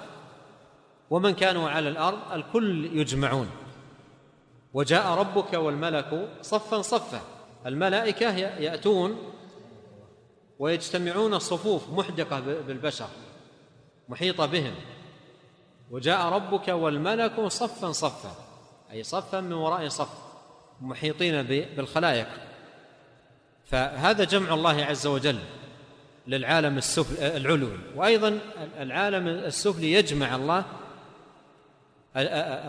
[1.10, 3.50] ومن كانوا على الأرض الكل يجمعون.
[4.74, 7.22] وجاء ربك والملك صفا صفا.
[7.66, 9.34] الملائكة يأتون
[10.60, 13.08] ويجتمعون صفوف محدقة بالبشر
[14.10, 14.74] محيطة بهم.
[15.92, 18.36] وجاء ربك والملك صفا صفا
[18.92, 20.10] أي صفا من وراء صف
[20.82, 22.28] محيطين بالخلائق.
[23.66, 25.40] فهذا جمع الله عز وجل.
[26.28, 27.78] للعالم السفلي العلوي.
[27.96, 28.40] وأيضا
[28.80, 30.66] العالم السفلي يجمع الله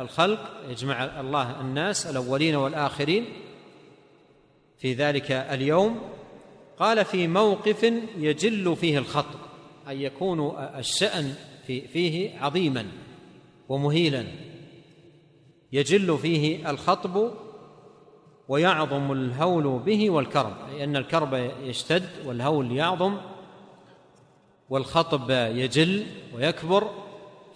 [0.03, 3.25] الخلق يجمع الله الناس الأولين والآخرين
[4.79, 6.01] في ذلك اليوم.
[6.79, 9.39] قال في موقف يجل فيه الخطب
[9.89, 11.35] أن يكون الشأن
[11.67, 12.87] فيه عظيما
[13.69, 14.25] ومهيلا.
[15.73, 17.31] يجل فيه الخطب
[18.49, 23.17] ويعظم الهول به والكرب أي أن الكرب يشتد والهول يعظم
[24.71, 26.91] والخطب يجل ويكبر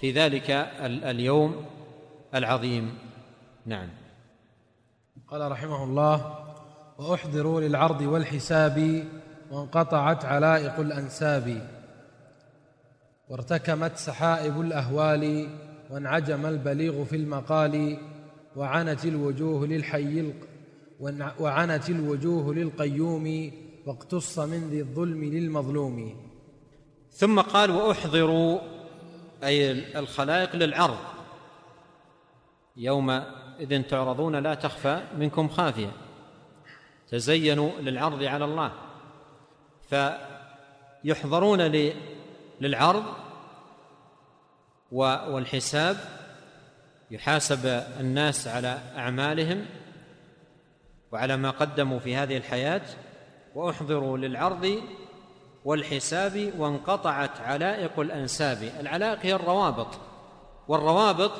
[0.00, 1.64] في ذلك اليوم
[2.34, 2.94] العظيم.
[3.66, 3.88] نعم.
[5.28, 6.38] قال رحمه الله
[6.98, 9.04] وأحضروا للعرض والحساب
[9.50, 11.68] وانقطعت علائق الأنساب.
[13.28, 15.48] وارتكمت سحائب الأهوال
[15.90, 17.98] وانعجم البليغ في المقال
[18.56, 20.32] وعنت الوجوه للحي
[21.40, 23.50] وعنت الوجوه للقيوم
[23.86, 26.31] واقتص من ذي الظلم للمظلوم.
[27.12, 28.60] ثم قال وأحضروا
[29.44, 30.98] أي الخلائق للعرض.
[32.76, 35.92] يومئذ تعرضون لا تخفى منكم خافية.
[37.08, 38.72] تزينوا للعرض على الله.
[41.04, 41.60] فيحضرون
[42.60, 43.04] للعرض
[44.92, 45.96] والحساب.
[47.10, 47.66] يحاسب
[48.00, 49.66] الناس على أعمالهم
[51.12, 52.82] وعلى ما قدموا في هذه الحياة.
[53.54, 54.82] وأحضروا للعرض
[55.64, 58.72] والحساب وانقطعت علائق الأنساب.
[58.80, 59.88] العلائق هي الروابط
[60.68, 61.32] والروابط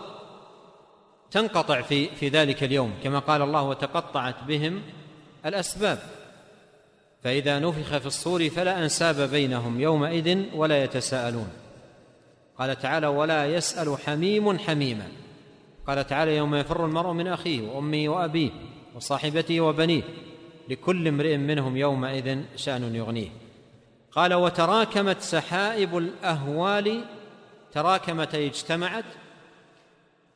[1.31, 4.83] تنقطع في في ذلك اليوم كما قال الله وتقطعت بهم
[5.47, 5.99] الأسباب.
[7.23, 11.49] فإذا نفخ في الصور فلا أنساب بينهم يومئذ ولا يتساءلون.
[12.59, 15.09] قال تعالى ولا يسأل حميم حميما
[15.87, 18.51] قال تعالى يوم يفر المرء من أخيه وأمه وأبيه
[18.95, 20.03] وصاحبته وبنيه
[20.69, 23.29] لكل امرئ منهم يومئذ شأن يغنيه
[24.15, 27.05] قال وتراكمت سحائب الأهوال
[27.73, 29.05] تراكمت أي اجتمعت.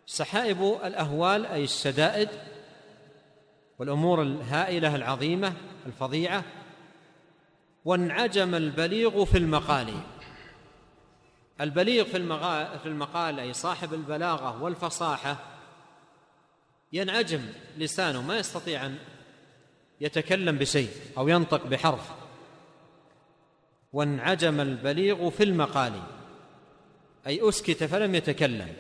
[0.07, 2.29] سحائب الأهوال أي الشدائد
[3.79, 5.53] والأمور الهائلة العظيمة
[5.87, 6.45] الفظيعة.
[7.85, 9.95] وانعجم البليغ في المقال.
[11.61, 12.17] البليغ في
[12.79, 15.37] في المقال أي صاحب البلاغة والفصاحة
[16.93, 17.41] ينعجم
[17.77, 18.99] لسانه ما يستطيع أن
[20.01, 22.26] يتكلم بشيء أو ينطق بحرف.
[23.97, 25.93] وانعجم البليغ في المقال
[27.27, 28.73] أي أسكت فلم يتكلم.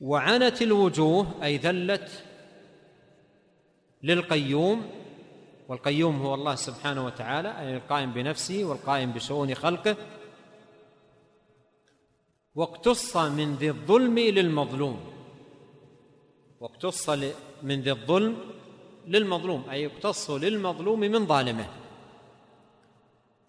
[0.00, 2.24] وعنت الوجوه أي ذلت
[4.02, 4.90] للقيوم
[5.68, 9.96] والقيوم هو الله سبحانه وتعالى أي القائم بنفسه والقائم بشؤون خلقه.
[12.54, 15.00] واقتص من ذي الظلم للمظلوم
[16.60, 17.10] واقتص
[17.62, 18.36] من ذي الظلم
[19.06, 21.79] للمظلوم أي يقتص للمظلوم من ظالمه.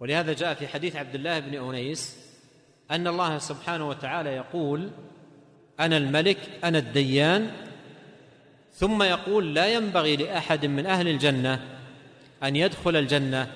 [0.01, 2.17] ولهذا جاء في حديث عبد الله بن أنيس
[2.91, 4.89] أن الله سبحانه وتعالى يقول
[5.79, 7.51] أنا الملك أنا الديان.
[8.73, 11.59] ثم يقول لا ينبغي لأحد من أهل الجنة
[12.43, 13.47] أن يدخل الجنة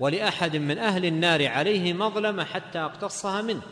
[0.00, 3.62] ولأحد من أهل النار عليه مظلمة حتى اقتصها منه.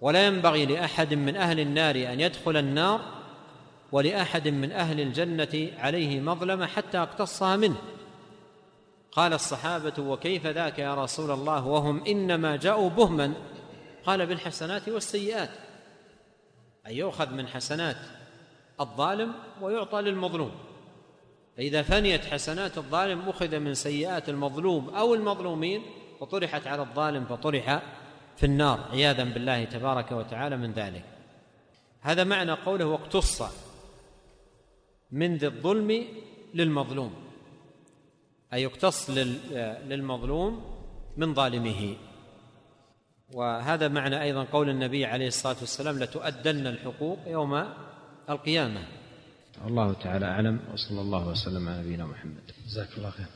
[0.00, 3.00] ولا ينبغي لأحد من أهل النار أن يدخل النار
[3.92, 7.76] ولأحد من أهل الجنة عليه مظلمة حتى اقتصها منه.
[9.12, 13.32] قال الصحابة وكيف ذاك يا رسول الله وهم إنما جاءوا بهما؟
[14.06, 15.50] قال بالحسنات والسيئات.
[16.86, 17.96] أن يؤخذ من حسنات
[18.80, 20.50] الظالم ويعطى للمظلوم.
[21.56, 25.82] فإذا فنيت حسنات الظالم أخذ من سيئات المظلوم أو المظلومين
[26.20, 27.82] وطرحت على الظالم فطرح
[28.36, 28.88] في النار.
[28.90, 31.04] عياذا بالله تبارك وتعالى من ذلك.
[32.00, 33.42] هذا معنى قوله واقتص
[35.10, 36.04] من ذي الظلم
[36.54, 37.27] للمظلوم.
[38.52, 39.10] أي يقتص
[39.90, 40.52] للمظلوم
[41.16, 41.96] من ظالمه.
[43.32, 47.64] وهذا معنى أيضا قول النبي عليه الصلاة والسلام لتؤدن الحقوق يوم
[48.30, 48.82] القيامة.
[49.66, 52.44] الله تعالى أعلم وصلى الله وسلم على نبينا محمد.
[52.66, 53.26] جزاك الله خير